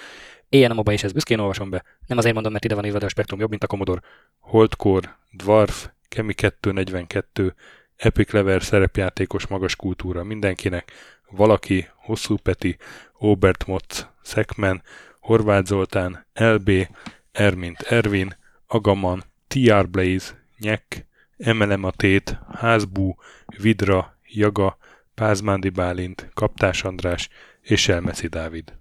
Éjjel 0.49 0.71
a 0.71 0.91
és 0.91 1.03
ezt 1.03 1.13
büszkén 1.13 1.39
olvasom 1.39 1.69
be. 1.69 1.83
Nem 2.07 2.17
azért 2.17 2.33
mondom, 2.33 2.51
mert 2.51 2.63
ide 2.65 2.75
van 2.75 2.85
írva, 2.85 2.97
de 2.97 3.05
a 3.05 3.09
spektrum 3.09 3.39
jobb, 3.39 3.49
mint 3.49 3.63
a 3.63 3.67
Commodore. 3.67 4.01
Holdcore, 4.39 5.17
Dwarf, 5.31 5.89
Kemi 6.09 6.33
242, 6.33 7.55
Epic 7.95 8.31
Lever 8.31 8.63
szerepjátékos 8.63 9.47
magas 9.47 9.75
kultúra 9.75 10.23
mindenkinek, 10.23 10.91
valaki, 11.29 11.87
Hosszú 11.95 12.35
Peti, 12.37 12.77
Obert 13.13 13.67
Motz, 13.67 14.07
Szekmen, 14.21 14.81
Horváth 15.19 15.67
Zoltán, 15.67 16.25
LB, 16.33 16.87
Ermint 17.31 17.81
Ervin, 17.81 18.37
Agaman, 18.67 19.23
TR 19.47 19.89
Blaze, 19.89 20.43
Nyek, 20.57 21.07
Emelem 21.37 21.83
a 21.83 21.91
Tét, 21.91 22.37
Házbú, 22.53 23.15
Vidra, 23.57 24.17
Jaga, 24.27 24.77
Pázmándi 25.13 25.69
Bálint, 25.69 26.29
Kaptás 26.33 26.83
András 26.83 27.29
és 27.61 27.87
Elmeszi 27.87 28.27
Dávid. 28.27 28.78